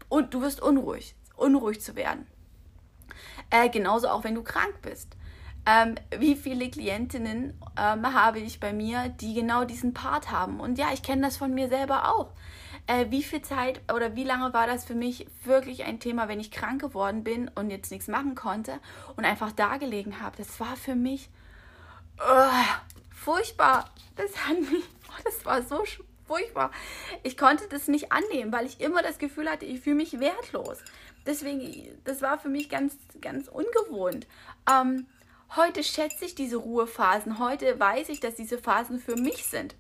und 0.09 0.35
du 0.35 0.41
wirst 0.41 0.63
unruhig, 0.63 1.15
unruhig 1.37 1.81
zu 1.81 1.95
werden. 1.95 2.27
Äh, 3.51 3.69
genauso 3.69 4.09
auch 4.09 4.25
wenn 4.25 4.35
du 4.35 4.43
krank 4.43 4.81
bist. 4.81 5.17
Ähm, 5.65 5.95
wie 6.19 6.35
viele 6.35 6.69
Klientinnen 6.71 7.55
ähm, 7.79 8.15
habe 8.15 8.41
ich 8.41 8.59
bei 8.59 8.73
mir, 8.73 9.11
die 9.11 9.35
genau 9.35 9.65
diesen 9.65 9.95
Part 9.95 10.31
haben? 10.31 10.59
Und 10.59 10.79
ja, 10.79 10.89
ich 10.93 11.03
kenne 11.03 11.23
das 11.23 11.37
von 11.37 11.55
mir 11.55 11.69
selber 11.69 12.09
auch 12.09 12.33
äh, 12.87 13.07
wie 13.11 13.23
viel 13.23 13.43
Zeit 13.43 13.81
oder 13.93 14.17
wie 14.17 14.25
lange 14.25 14.53
war 14.53 14.67
das 14.67 14.85
für 14.85 14.95
mich 14.95 15.27
wirklich 15.45 15.85
ein 15.85 16.01
Thema, 16.01 16.29
wenn 16.29 16.41
ich 16.41 16.51
krank 16.51 16.81
geworden 16.81 17.25
bin 17.25 17.51
und 17.55 17.71
jetzt 17.71 17.91
nichts 17.91 18.09
machen 18.09 18.35
konnte 18.35 18.81
und 19.17 19.25
einfach 19.25 19.53
da 19.53 19.77
gelegen 19.77 20.21
habe. 20.21 20.37
Das 20.37 20.59
war 20.61 20.77
für 20.77 20.95
mich 20.95 21.31
uh, 22.19 23.15
furchtbar. 23.15 23.91
Das 24.17 24.49
hat 24.49 24.61
mich, 24.61 24.85
oh, 25.09 25.23
das 25.25 25.45
war 25.45 25.63
so 25.63 25.85
furchtbar. 26.27 26.71
Ich 27.23 27.37
konnte 27.37 27.69
das 27.69 27.89
nicht 27.89 28.13
annehmen, 28.13 28.53
weil 28.53 28.67
ich 28.67 28.81
immer 28.81 29.03
das 29.03 29.19
Gefühl 29.19 29.49
hatte, 29.49 29.65
ich 29.65 29.81
fühle 29.81 29.97
mich 29.97 30.19
wertlos. 30.19 30.79
Deswegen, 31.25 31.89
das 32.05 32.21
war 32.21 32.39
für 32.39 32.49
mich 32.49 32.69
ganz, 32.69 32.97
ganz 33.21 33.47
ungewohnt. 33.47 34.27
Ähm, 34.69 35.07
heute 35.55 35.85
schätze 35.85 36.25
ich 36.25 36.35
diese 36.35 36.57
Ruhephasen. 36.57 37.39
Heute 37.39 37.79
weiß 37.79 38.09
ich, 38.09 38.19
dass 38.19 38.35
diese 38.35 38.59
Phasen 38.59 38.99
für 38.99 39.15
mich 39.15 39.47
sind 39.47 39.77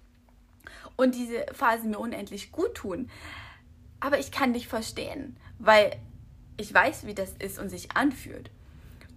und 0.96 1.14
diese 1.14 1.46
Phasen 1.52 1.90
mir 1.90 1.98
unendlich 1.98 2.52
gut 2.52 2.74
tun. 2.74 3.10
Aber 4.00 4.18
ich 4.18 4.32
kann 4.32 4.52
dich 4.52 4.68
verstehen, 4.68 5.36
weil 5.58 5.96
ich 6.56 6.72
weiß, 6.72 7.06
wie 7.06 7.14
das 7.14 7.32
ist 7.32 7.58
und 7.58 7.68
sich 7.68 7.96
anfühlt. 7.96 8.50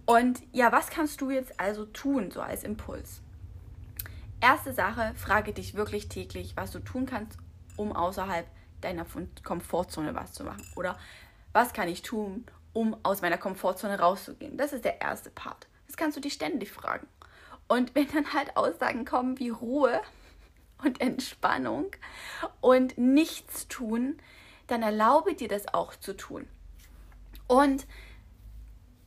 Und 0.06 0.40
ja, 0.52 0.70
was 0.70 0.90
kannst 0.90 1.20
du 1.20 1.30
jetzt 1.30 1.58
also 1.58 1.84
tun, 1.84 2.30
so 2.30 2.40
als 2.40 2.62
Impuls? 2.62 3.20
Erste 4.40 4.72
Sache, 4.72 5.12
frage 5.16 5.52
dich 5.52 5.74
wirklich 5.74 6.08
täglich, 6.08 6.56
was 6.56 6.70
du 6.70 6.78
tun 6.78 7.06
kannst, 7.06 7.38
um 7.76 7.92
außerhalb 7.92 8.46
deiner 8.80 9.06
Komfortzone 9.42 10.14
was 10.14 10.32
zu 10.32 10.44
machen. 10.44 10.64
Oder 10.76 10.98
was 11.52 11.72
kann 11.72 11.88
ich 11.88 12.02
tun, 12.02 12.44
um 12.72 12.96
aus 13.02 13.22
meiner 13.22 13.38
Komfortzone 13.38 13.98
rauszugehen? 13.98 14.56
Das 14.56 14.72
ist 14.72 14.84
der 14.84 15.00
erste 15.00 15.30
Part. 15.30 15.66
Das 15.86 15.96
kannst 15.96 16.16
du 16.16 16.20
dich 16.20 16.34
ständig 16.34 16.70
fragen. 16.70 17.06
Und 17.68 17.94
wenn 17.94 18.06
dann 18.12 18.32
halt 18.32 18.56
Aussagen 18.56 19.04
kommen 19.04 19.38
wie 19.38 19.50
Ruhe, 19.50 20.00
und 20.82 21.00
Entspannung 21.00 21.86
und 22.60 22.98
nichts 22.98 23.68
tun, 23.68 24.18
dann 24.66 24.82
erlaube 24.82 25.34
dir 25.34 25.48
das 25.48 25.72
auch 25.72 25.94
zu 25.94 26.16
tun. 26.16 26.46
Und 27.46 27.86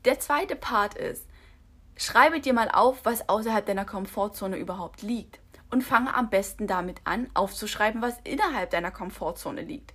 der 0.06 0.20
zweite 0.20 0.56
Part 0.56 0.96
ist, 0.96 1.28
schreibe 1.98 2.40
dir 2.40 2.54
mal 2.54 2.70
auf, 2.70 3.04
was 3.04 3.28
außerhalb 3.28 3.66
deiner 3.66 3.86
Komfortzone 3.86 4.58
überhaupt 4.58 5.02
liegt. 5.02 5.40
Und 5.72 5.84
fange 5.84 6.16
am 6.16 6.32
besten 6.32 6.66
damit 6.66 7.00
an, 7.04 7.30
aufzuschreiben, 7.36 8.02
was 8.02 8.18
innerhalb 8.24 8.72
deiner 8.72 8.90
Komfortzone 8.90 9.62
liegt. 9.62 9.94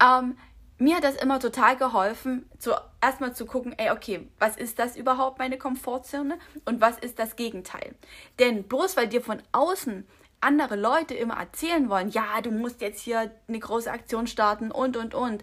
Ähm, 0.00 0.36
mir 0.78 0.96
hat 0.96 1.04
das 1.04 1.16
immer 1.16 1.40
total 1.40 1.76
geholfen, 1.76 2.48
zu, 2.58 2.72
erstmal 3.00 3.34
zu 3.34 3.46
gucken, 3.46 3.74
ey, 3.76 3.90
okay, 3.90 4.28
was 4.38 4.56
ist 4.56 4.78
das 4.78 4.96
überhaupt, 4.96 5.38
meine 5.38 5.58
Komfortzone? 5.58 6.38
Und 6.64 6.80
was 6.80 6.98
ist 6.98 7.18
das 7.18 7.34
Gegenteil? 7.34 7.96
Denn 8.38 8.64
bloß 8.64 8.96
weil 8.96 9.08
dir 9.08 9.22
von 9.22 9.42
außen 9.50 10.06
andere 10.46 10.76
Leute 10.76 11.14
immer 11.14 11.34
erzählen 11.34 11.88
wollen, 11.88 12.08
ja, 12.08 12.40
du 12.40 12.50
musst 12.50 12.80
jetzt 12.80 13.00
hier 13.00 13.30
eine 13.48 13.58
große 13.58 13.90
Aktion 13.90 14.26
starten 14.26 14.70
und, 14.70 14.96
und, 14.96 15.14
und, 15.14 15.42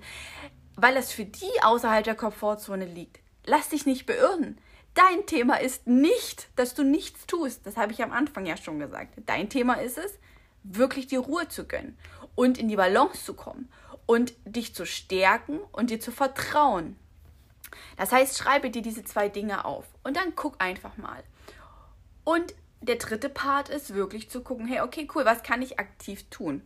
weil 0.75 0.95
das 0.95 1.11
für 1.11 1.25
die 1.25 1.61
außerhalb 1.61 2.03
der 2.03 2.15
Komfortzone 2.15 2.85
liegt. 2.85 3.19
Lass 3.45 3.69
dich 3.69 3.85
nicht 3.85 4.05
beirren. 4.05 4.57
Dein 4.93 5.25
Thema 5.25 5.59
ist 5.59 5.87
nicht, 5.87 6.47
dass 6.55 6.73
du 6.73 6.83
nichts 6.83 7.25
tust. 7.27 7.65
Das 7.65 7.77
habe 7.77 7.91
ich 7.91 8.01
am 8.01 8.11
Anfang 8.11 8.45
ja 8.45 8.55
schon 8.57 8.79
gesagt. 8.79 9.15
Dein 9.25 9.49
Thema 9.49 9.73
ist 9.73 9.97
es, 9.97 10.17
wirklich 10.63 11.07
die 11.07 11.17
Ruhe 11.17 11.47
zu 11.49 11.65
gönnen 11.65 11.97
und 12.35 12.57
in 12.57 12.69
die 12.69 12.75
Balance 12.77 13.25
zu 13.25 13.33
kommen 13.33 13.69
und 14.05 14.33
dich 14.45 14.73
zu 14.73 14.85
stärken 14.85 15.59
und 15.71 15.89
dir 15.89 15.99
zu 15.99 16.11
vertrauen. 16.11 16.95
Das 17.97 18.11
heißt, 18.11 18.37
schreibe 18.37 18.69
dir 18.69 18.81
diese 18.81 19.03
zwei 19.03 19.29
Dinge 19.29 19.65
auf 19.65 19.85
und 20.03 20.15
dann 20.15 20.35
guck 20.35 20.61
einfach 20.61 20.95
mal. 20.97 21.23
Und 22.23 22.53
der 22.83 22.97
dritte 22.97 23.29
Part 23.29 23.69
ist 23.69 23.93
wirklich 23.93 24.29
zu 24.29 24.41
gucken, 24.41 24.67
hey, 24.67 24.81
okay, 24.81 25.07
cool, 25.15 25.23
was 25.25 25.41
kann 25.41 25.61
ich 25.61 25.79
aktiv 25.79 26.29
tun? 26.29 26.61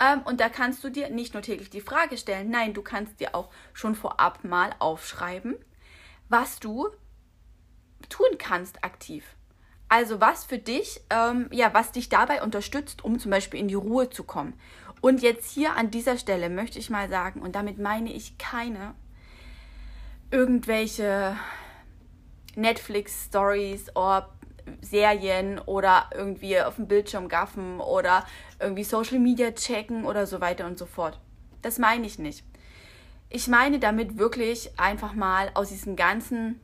Ähm, 0.00 0.22
und 0.24 0.40
da 0.40 0.48
kannst 0.48 0.82
du 0.82 0.90
dir 0.90 1.10
nicht 1.10 1.32
nur 1.32 1.42
täglich 1.42 1.70
die 1.70 1.80
Frage 1.80 2.16
stellen, 2.16 2.50
nein, 2.50 2.74
du 2.74 2.82
kannst 2.82 3.20
dir 3.20 3.34
auch 3.34 3.50
schon 3.72 3.94
vorab 3.94 4.42
mal 4.42 4.74
aufschreiben, 4.80 5.56
was 6.28 6.58
du 6.58 6.88
tun 8.08 8.38
kannst 8.38 8.82
aktiv. 8.82 9.24
Also 9.88 10.20
was 10.20 10.44
für 10.44 10.58
dich, 10.58 11.00
ähm, 11.10 11.48
ja, 11.52 11.72
was 11.72 11.92
dich 11.92 12.08
dabei 12.08 12.42
unterstützt, 12.42 13.04
um 13.04 13.18
zum 13.18 13.30
Beispiel 13.30 13.60
in 13.60 13.68
die 13.68 13.74
Ruhe 13.74 14.10
zu 14.10 14.24
kommen. 14.24 14.54
Und 15.00 15.22
jetzt 15.22 15.50
hier 15.50 15.76
an 15.76 15.90
dieser 15.90 16.18
Stelle 16.18 16.50
möchte 16.50 16.78
ich 16.78 16.90
mal 16.90 17.08
sagen, 17.08 17.42
und 17.42 17.54
damit 17.54 17.78
meine 17.78 18.12
ich 18.12 18.38
keine 18.38 18.94
irgendwelche 20.30 21.36
Netflix-Stories 22.54 23.96
oder 23.96 24.30
Serien 24.80 25.58
oder 25.58 26.10
irgendwie 26.14 26.60
auf 26.60 26.76
dem 26.76 26.88
Bildschirm 26.88 27.28
gaffen 27.28 27.80
oder 27.80 28.26
irgendwie 28.58 28.84
Social 28.84 29.18
Media 29.18 29.52
checken 29.52 30.04
oder 30.04 30.26
so 30.26 30.40
weiter 30.40 30.66
und 30.66 30.78
so 30.78 30.86
fort. 30.86 31.18
Das 31.62 31.78
meine 31.78 32.06
ich 32.06 32.18
nicht. 32.18 32.44
Ich 33.28 33.48
meine 33.48 33.78
damit 33.78 34.18
wirklich 34.18 34.78
einfach 34.78 35.12
mal 35.12 35.50
aus 35.54 35.68
diesem 35.68 35.96
ganzen 35.96 36.60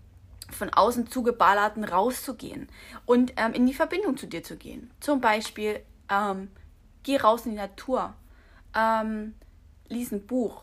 von 0.51 0.71
außen 0.71 1.09
zugeballerten 1.09 1.85
rauszugehen 1.85 2.69
und 3.05 3.33
ähm, 3.37 3.53
in 3.53 3.67
die 3.67 3.75
Verbindung 3.75 4.17
zu 4.17 4.27
dir 4.27 4.43
zu 4.43 4.57
gehen. 4.57 4.91
Zum 5.01 5.21
Beispiel, 5.21 5.81
ähm, 6.09 6.51
geh 7.03 7.17
raus 7.17 7.47
in 7.47 7.53
die 7.53 7.59
Natur, 7.59 8.15
ähm, 8.75 9.35
lies 9.89 10.13
ein 10.13 10.27
Buch, 10.27 10.63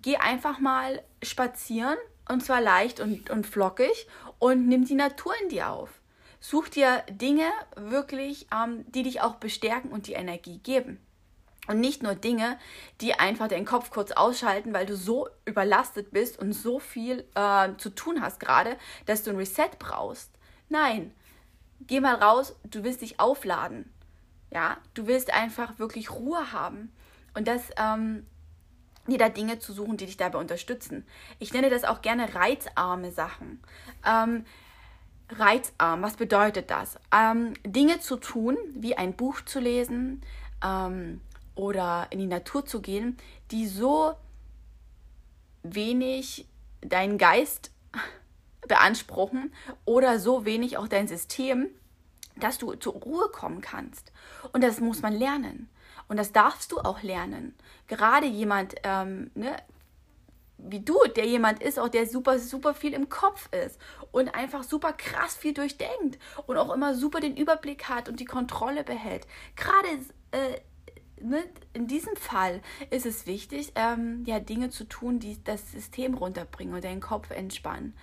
geh 0.00 0.16
einfach 0.16 0.58
mal 0.58 1.02
spazieren 1.22 1.96
und 2.28 2.44
zwar 2.44 2.60
leicht 2.60 3.00
und, 3.00 3.30
und 3.30 3.46
flockig 3.46 4.06
und 4.38 4.68
nimm 4.68 4.84
die 4.84 4.94
Natur 4.94 5.32
in 5.42 5.48
dir 5.48 5.70
auf. 5.70 5.90
Such 6.46 6.68
dir 6.68 7.02
Dinge 7.08 7.50
wirklich, 7.74 8.48
ähm, 8.54 8.84
die 8.92 9.02
dich 9.02 9.22
auch 9.22 9.36
bestärken 9.36 9.90
und 9.90 10.08
die 10.08 10.12
Energie 10.12 10.58
geben. 10.58 11.00
Und 11.68 11.80
nicht 11.80 12.02
nur 12.02 12.14
Dinge, 12.14 12.58
die 13.00 13.14
einfach 13.14 13.48
deinen 13.48 13.64
Kopf 13.64 13.88
kurz 13.88 14.12
ausschalten, 14.12 14.74
weil 14.74 14.84
du 14.84 14.94
so 14.94 15.26
überlastet 15.46 16.10
bist 16.10 16.38
und 16.38 16.52
so 16.52 16.80
viel 16.80 17.24
äh, 17.34 17.70
zu 17.78 17.88
tun 17.88 18.20
hast 18.20 18.40
gerade, 18.40 18.76
dass 19.06 19.22
du 19.22 19.30
ein 19.30 19.38
Reset 19.38 19.70
brauchst. 19.78 20.32
Nein, 20.68 21.14
geh 21.80 22.00
mal 22.00 22.16
raus, 22.16 22.54
du 22.64 22.84
willst 22.84 23.00
dich 23.00 23.18
aufladen. 23.18 23.90
Ja, 24.50 24.76
du 24.92 25.06
willst 25.06 25.32
einfach 25.32 25.78
wirklich 25.78 26.10
Ruhe 26.10 26.52
haben. 26.52 26.92
Und 27.32 27.48
das, 27.48 27.70
ähm, 27.78 28.26
dir 29.06 29.16
da 29.16 29.30
Dinge 29.30 29.60
zu 29.60 29.72
suchen, 29.72 29.96
die 29.96 30.04
dich 30.04 30.18
dabei 30.18 30.38
unterstützen. 30.38 31.06
Ich 31.38 31.54
nenne 31.54 31.70
das 31.70 31.84
auch 31.84 32.02
gerne 32.02 32.34
reizarme 32.34 33.12
Sachen. 33.12 33.62
Ähm, 34.06 34.44
reizarm, 35.30 36.02
was 36.02 36.16
bedeutet 36.16 36.70
das? 36.70 36.98
Ähm, 37.12 37.54
Dinge 37.64 38.00
zu 38.00 38.16
tun, 38.16 38.56
wie 38.74 38.96
ein 38.96 39.14
Buch 39.14 39.40
zu 39.42 39.60
lesen, 39.60 40.22
ähm, 40.62 41.20
oder 41.54 42.08
in 42.10 42.18
die 42.18 42.26
Natur 42.26 42.66
zu 42.66 42.80
gehen, 42.80 43.16
die 43.50 43.66
so 43.66 44.14
wenig 45.62 46.48
deinen 46.80 47.18
Geist 47.18 47.70
beanspruchen 48.68 49.52
oder 49.84 50.18
so 50.18 50.44
wenig 50.44 50.78
auch 50.78 50.88
dein 50.88 51.08
System, 51.08 51.68
dass 52.36 52.58
du 52.58 52.74
zur 52.74 52.94
Ruhe 52.94 53.28
kommen 53.28 53.60
kannst. 53.60 54.12
Und 54.52 54.64
das 54.64 54.80
muss 54.80 55.02
man 55.02 55.12
lernen. 55.12 55.68
Und 56.08 56.18
das 56.18 56.32
darfst 56.32 56.72
du 56.72 56.80
auch 56.80 57.02
lernen. 57.02 57.54
Gerade 57.86 58.26
jemand, 58.26 58.74
ähm, 58.82 59.30
ne, 59.34 59.56
wie 60.58 60.80
du, 60.80 60.98
der 61.16 61.26
jemand 61.26 61.62
ist, 61.62 61.78
auch 61.78 61.88
der 61.88 62.06
super, 62.06 62.38
super 62.38 62.74
viel 62.74 62.94
im 62.94 63.08
Kopf 63.08 63.48
ist 63.52 63.78
und 64.12 64.34
einfach 64.34 64.62
super 64.62 64.92
krass 64.92 65.36
viel 65.36 65.52
durchdenkt 65.52 66.18
und 66.46 66.56
auch 66.56 66.72
immer 66.72 66.94
super 66.94 67.20
den 67.20 67.36
Überblick 67.36 67.88
hat 67.88 68.08
und 68.08 68.20
die 68.20 68.24
Kontrolle 68.24 68.84
behält. 68.84 69.26
Gerade 69.56 69.88
äh, 70.30 70.60
ne, 71.20 71.44
in 71.72 71.86
diesem 71.86 72.16
Fall 72.16 72.62
ist 72.90 73.06
es 73.06 73.26
wichtig, 73.26 73.72
ähm, 73.74 74.22
ja, 74.26 74.40
Dinge 74.40 74.70
zu 74.70 74.84
tun, 74.84 75.18
die 75.18 75.42
das 75.42 75.72
System 75.72 76.14
runterbringen 76.14 76.74
und 76.74 76.84
deinen 76.84 77.00
Kopf 77.00 77.30
entspannen. 77.30 77.94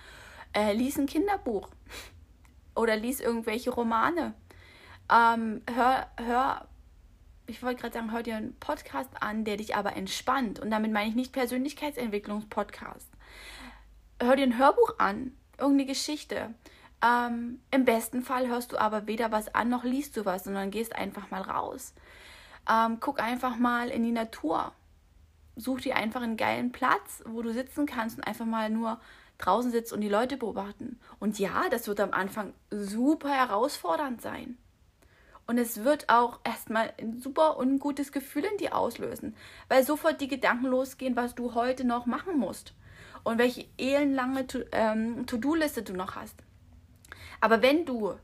Äh, 0.52 0.72
lies 0.74 0.98
ein 0.98 1.06
Kinderbuch 1.06 1.68
oder 2.76 2.96
lies 2.96 3.20
irgendwelche 3.20 3.70
Romane. 3.70 4.34
Ähm, 5.10 5.62
hör, 5.74 6.06
hör, 6.16 6.68
ich 7.46 7.62
wollte 7.62 7.80
gerade 7.80 7.94
sagen, 7.94 8.12
hör 8.12 8.22
dir 8.22 8.36
einen 8.36 8.54
Podcast 8.58 9.10
an, 9.20 9.44
der 9.44 9.56
dich 9.56 9.76
aber 9.76 9.96
entspannt. 9.96 10.60
Und 10.60 10.70
damit 10.70 10.92
meine 10.92 11.08
ich 11.08 11.14
nicht 11.14 11.32
Persönlichkeitsentwicklungspodcast. 11.32 13.08
Hör 14.20 14.36
dir 14.36 14.44
ein 14.44 14.58
Hörbuch 14.58 14.98
an, 14.98 15.36
irgendeine 15.58 15.86
Geschichte. 15.86 16.54
Ähm, 17.04 17.60
Im 17.70 17.84
besten 17.84 18.22
Fall 18.22 18.48
hörst 18.48 18.72
du 18.72 18.78
aber 18.78 19.06
weder 19.06 19.32
was 19.32 19.54
an 19.54 19.68
noch 19.68 19.84
liest 19.84 20.16
du 20.16 20.24
was, 20.24 20.44
sondern 20.44 20.70
gehst 20.70 20.94
einfach 20.94 21.30
mal 21.30 21.42
raus. 21.42 21.94
Ähm, 22.70 22.98
guck 23.00 23.20
einfach 23.20 23.56
mal 23.56 23.88
in 23.88 24.04
die 24.04 24.12
Natur. 24.12 24.72
Such 25.56 25.80
dir 25.80 25.96
einfach 25.96 26.22
einen 26.22 26.36
geilen 26.36 26.72
Platz, 26.72 27.22
wo 27.26 27.42
du 27.42 27.52
sitzen 27.52 27.86
kannst 27.86 28.18
und 28.18 28.24
einfach 28.24 28.46
mal 28.46 28.70
nur 28.70 29.00
draußen 29.38 29.72
sitzt 29.72 29.92
und 29.92 30.00
die 30.00 30.08
Leute 30.08 30.36
beobachten. 30.36 31.00
Und 31.18 31.38
ja, 31.38 31.68
das 31.70 31.88
wird 31.88 32.00
am 32.00 32.12
Anfang 32.12 32.54
super 32.70 33.30
herausfordernd 33.30 34.22
sein. 34.22 34.56
Und 35.46 35.58
es 35.58 35.84
wird 35.84 36.08
auch 36.08 36.40
erstmal 36.44 36.92
ein 37.00 37.20
super 37.20 37.58
ungutes 37.58 38.12
Gefühl 38.12 38.44
in 38.44 38.58
dir 38.58 38.76
auslösen, 38.76 39.34
weil 39.68 39.84
sofort 39.84 40.20
die 40.20 40.28
Gedanken 40.28 40.66
losgehen, 40.66 41.16
was 41.16 41.34
du 41.34 41.54
heute 41.54 41.84
noch 41.84 42.06
machen 42.06 42.38
musst 42.38 42.74
und 43.24 43.38
welche 43.38 43.66
elendlange 43.76 44.46
ähm, 44.72 45.26
To-Do-Liste 45.26 45.82
du 45.82 45.94
noch 45.94 46.16
hast. 46.16 46.36
Aber 47.40 47.60
wenn 47.60 47.84
du 47.84 48.14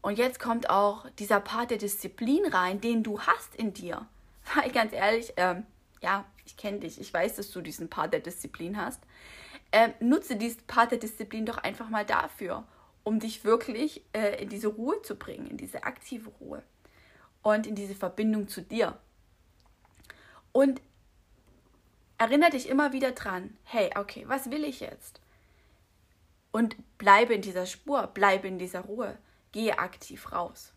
und 0.00 0.18
jetzt 0.18 0.38
kommt 0.38 0.70
auch 0.70 1.08
dieser 1.18 1.40
Part 1.40 1.70
der 1.70 1.78
Disziplin 1.78 2.46
rein, 2.46 2.80
den 2.80 3.02
du 3.02 3.20
hast 3.20 3.54
in 3.56 3.74
dir. 3.74 4.06
Weil 4.54 4.70
ganz 4.70 4.92
ehrlich, 4.92 5.32
ähm, 5.36 5.66
ja, 6.00 6.24
ich 6.46 6.56
kenne 6.56 6.78
dich, 6.80 7.00
ich 7.00 7.12
weiß, 7.12 7.36
dass 7.36 7.50
du 7.50 7.60
diesen 7.60 7.90
Part 7.90 8.12
der 8.12 8.20
Disziplin 8.20 8.76
hast. 8.76 9.02
Ähm, 9.72 9.92
nutze 10.00 10.36
diesen 10.36 10.62
Part 10.66 10.92
der 10.92 10.98
Disziplin 10.98 11.44
doch 11.44 11.58
einfach 11.58 11.90
mal 11.90 12.06
dafür, 12.06 12.64
um 13.08 13.20
dich 13.20 13.42
wirklich 13.42 14.02
äh, 14.12 14.42
in 14.42 14.50
diese 14.50 14.68
Ruhe 14.68 15.00
zu 15.00 15.16
bringen, 15.16 15.46
in 15.46 15.56
diese 15.56 15.84
aktive 15.84 16.28
Ruhe 16.40 16.62
und 17.40 17.66
in 17.66 17.74
diese 17.74 17.94
Verbindung 17.94 18.48
zu 18.48 18.60
dir. 18.60 18.98
Und 20.52 20.82
erinnere 22.18 22.50
dich 22.50 22.68
immer 22.68 22.92
wieder 22.92 23.12
dran, 23.12 23.56
hey, 23.64 23.90
okay, 23.96 24.24
was 24.28 24.50
will 24.50 24.62
ich 24.62 24.80
jetzt? 24.80 25.22
Und 26.52 26.76
bleibe 26.98 27.32
in 27.32 27.40
dieser 27.40 27.64
Spur, 27.64 28.08
bleibe 28.08 28.46
in 28.46 28.58
dieser 28.58 28.80
Ruhe 28.80 29.16
gehe 29.52 29.78
aktiv 29.78 30.30
raus. 30.30 30.74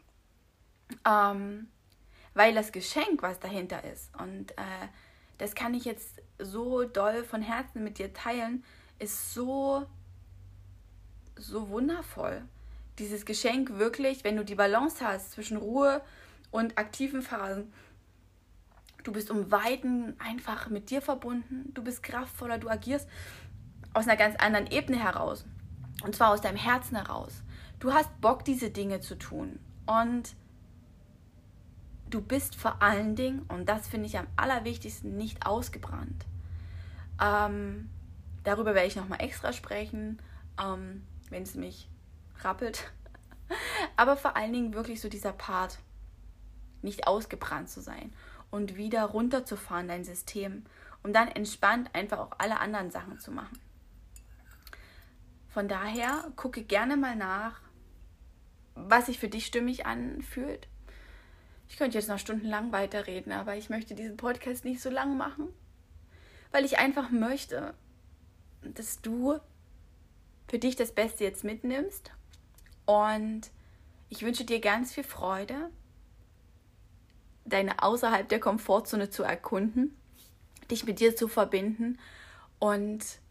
Ähm, 1.05 1.67
weil 2.33 2.53
das 2.53 2.71
Geschenk, 2.71 3.21
was 3.23 3.41
dahinter 3.41 3.83
ist, 3.83 4.09
und 4.17 4.51
äh, 4.51 4.87
das 5.37 5.53
kann 5.53 5.73
ich 5.73 5.83
jetzt 5.83 6.21
so 6.39 6.85
doll 6.85 7.25
von 7.25 7.41
Herzen 7.41 7.83
mit 7.83 7.97
dir 7.97 8.13
teilen, 8.13 8.63
ist 8.99 9.33
so, 9.33 9.85
so 11.35 11.69
wundervoll. 11.69 12.41
Dieses 12.99 13.25
Geschenk 13.25 13.77
wirklich, 13.77 14.23
wenn 14.23 14.35
du 14.35 14.45
die 14.45 14.55
Balance 14.55 15.05
hast 15.05 15.31
zwischen 15.31 15.57
Ruhe 15.57 16.01
und 16.51 16.77
aktiven 16.77 17.21
Phasen, 17.21 17.71
du 19.03 19.11
bist 19.11 19.31
um 19.31 19.51
Weiten 19.51 20.15
einfach 20.19 20.69
mit 20.69 20.89
dir 20.89 21.01
verbunden, 21.01 21.73
du 21.73 21.83
bist 21.83 22.03
kraftvoller, 22.03 22.57
du 22.57 22.69
agierst 22.69 23.07
aus 23.93 24.07
einer 24.07 24.17
ganz 24.17 24.35
anderen 24.37 24.67
Ebene 24.67 25.01
heraus. 25.01 25.45
Und 26.03 26.15
zwar 26.15 26.31
aus 26.31 26.41
deinem 26.41 26.57
Herzen 26.57 26.95
heraus. 26.95 27.43
Du 27.79 27.93
hast 27.93 28.21
Bock, 28.21 28.45
diese 28.45 28.69
Dinge 28.69 29.01
zu 29.01 29.15
tun. 29.15 29.59
Und 29.85 30.35
du 32.09 32.21
bist 32.21 32.55
vor 32.55 32.81
allen 32.81 33.15
Dingen, 33.15 33.41
und 33.47 33.67
das 33.67 33.87
finde 33.87 34.07
ich 34.07 34.17
am 34.17 34.27
allerwichtigsten, 34.35 35.17
nicht 35.17 35.45
ausgebrannt. 35.45 36.25
Ähm, 37.21 37.89
darüber 38.43 38.73
werde 38.73 38.87
ich 38.87 38.95
nochmal 38.95 39.21
extra 39.21 39.53
sprechen, 39.53 40.21
ähm, 40.61 41.03
wenn 41.31 41.43
es 41.43 41.55
mich 41.55 41.89
rappelt. 42.41 42.91
Aber 43.97 44.15
vor 44.15 44.35
allen 44.35 44.53
Dingen 44.53 44.73
wirklich 44.75 45.01
so 45.01 45.09
dieser 45.09 45.33
Part, 45.33 45.79
nicht 46.83 47.07
ausgebrannt 47.07 47.69
zu 47.69 47.81
sein 47.81 48.13
und 48.49 48.75
wieder 48.75 49.03
runterzufahren, 49.03 49.87
dein 49.87 50.03
System, 50.03 50.65
um 51.03 51.13
dann 51.13 51.27
entspannt 51.27 51.89
einfach 51.93 52.19
auch 52.19 52.31
alle 52.37 52.59
anderen 52.59 52.91
Sachen 52.91 53.19
zu 53.19 53.31
machen. 53.31 53.59
Von 55.49 55.67
daher 55.67 56.31
gucke 56.35 56.63
gerne 56.63 56.97
mal 56.97 57.15
nach, 57.15 57.61
was 58.75 59.07
sich 59.07 59.19
für 59.19 59.27
dich 59.27 59.45
stimmig 59.45 59.85
anfühlt. 59.85 60.67
Ich 61.67 61.77
könnte 61.77 61.97
jetzt 61.97 62.09
noch 62.09 62.19
stundenlang 62.19 62.71
weiterreden, 62.71 63.31
aber 63.31 63.55
ich 63.55 63.69
möchte 63.69 63.95
diesen 63.95 64.17
Podcast 64.17 64.65
nicht 64.65 64.81
so 64.81 64.89
lang 64.89 65.17
machen, 65.17 65.47
weil 66.51 66.65
ich 66.65 66.77
einfach 66.77 67.09
möchte, 67.11 67.73
dass 68.61 69.01
du 69.01 69.39
für 70.51 70.59
dich 70.59 70.75
das 70.75 70.91
Beste 70.91 71.23
jetzt 71.23 71.45
mitnimmst. 71.45 72.11
Und 72.85 73.49
ich 74.09 74.21
wünsche 74.21 74.43
dir 74.43 74.59
ganz 74.59 74.93
viel 74.93 75.05
Freude, 75.05 75.71
deine 77.45 77.81
außerhalb 77.81 78.27
der 78.27 78.41
Komfortzone 78.41 79.09
zu 79.09 79.23
erkunden, 79.23 79.97
dich 80.69 80.83
mit 80.83 80.99
dir 80.99 81.15
zu 81.15 81.29
verbinden 81.29 81.97
und 82.59 83.21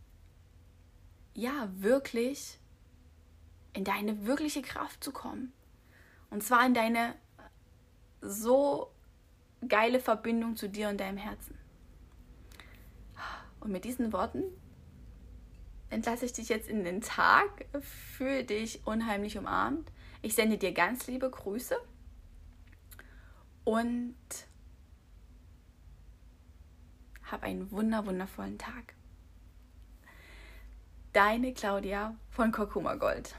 ja, 1.35 1.69
wirklich 1.77 2.59
in 3.75 3.85
deine 3.85 4.27
wirkliche 4.27 4.63
Kraft 4.63 5.05
zu 5.05 5.13
kommen. 5.13 5.53
Und 6.31 6.43
zwar 6.43 6.65
in 6.65 6.73
deine 6.73 7.17
so 8.23 8.91
geile 9.69 10.01
Verbindung 10.01 10.57
zu 10.57 10.71
dir 10.71 10.89
und 10.89 10.99
deinem 10.99 11.19
Herzen. 11.19 11.59
Und 13.61 13.73
mit 13.73 13.85
diesen 13.85 14.11
Worten 14.15 14.45
entlasse 15.91 16.25
ich 16.25 16.33
dich 16.33 16.49
jetzt 16.49 16.69
in 16.69 16.85
den 16.85 17.01
Tag, 17.01 17.67
fühle 17.81 18.45
dich 18.45 18.87
unheimlich 18.87 19.37
umarmt. 19.37 19.91
Ich 20.23 20.35
sende 20.35 20.57
dir 20.57 20.73
ganz 20.73 21.07
liebe 21.07 21.29
Grüße 21.29 21.77
und 23.65 24.17
hab 27.31 27.43
einen 27.43 27.71
wunder 27.71 28.07
wundervollen 28.07 28.59
Tag. 28.59 28.95
Deine 31.13 31.53
Claudia 31.53 32.17
von 32.31 32.53
Kurkuma 32.53 32.95
Gold. 32.95 33.35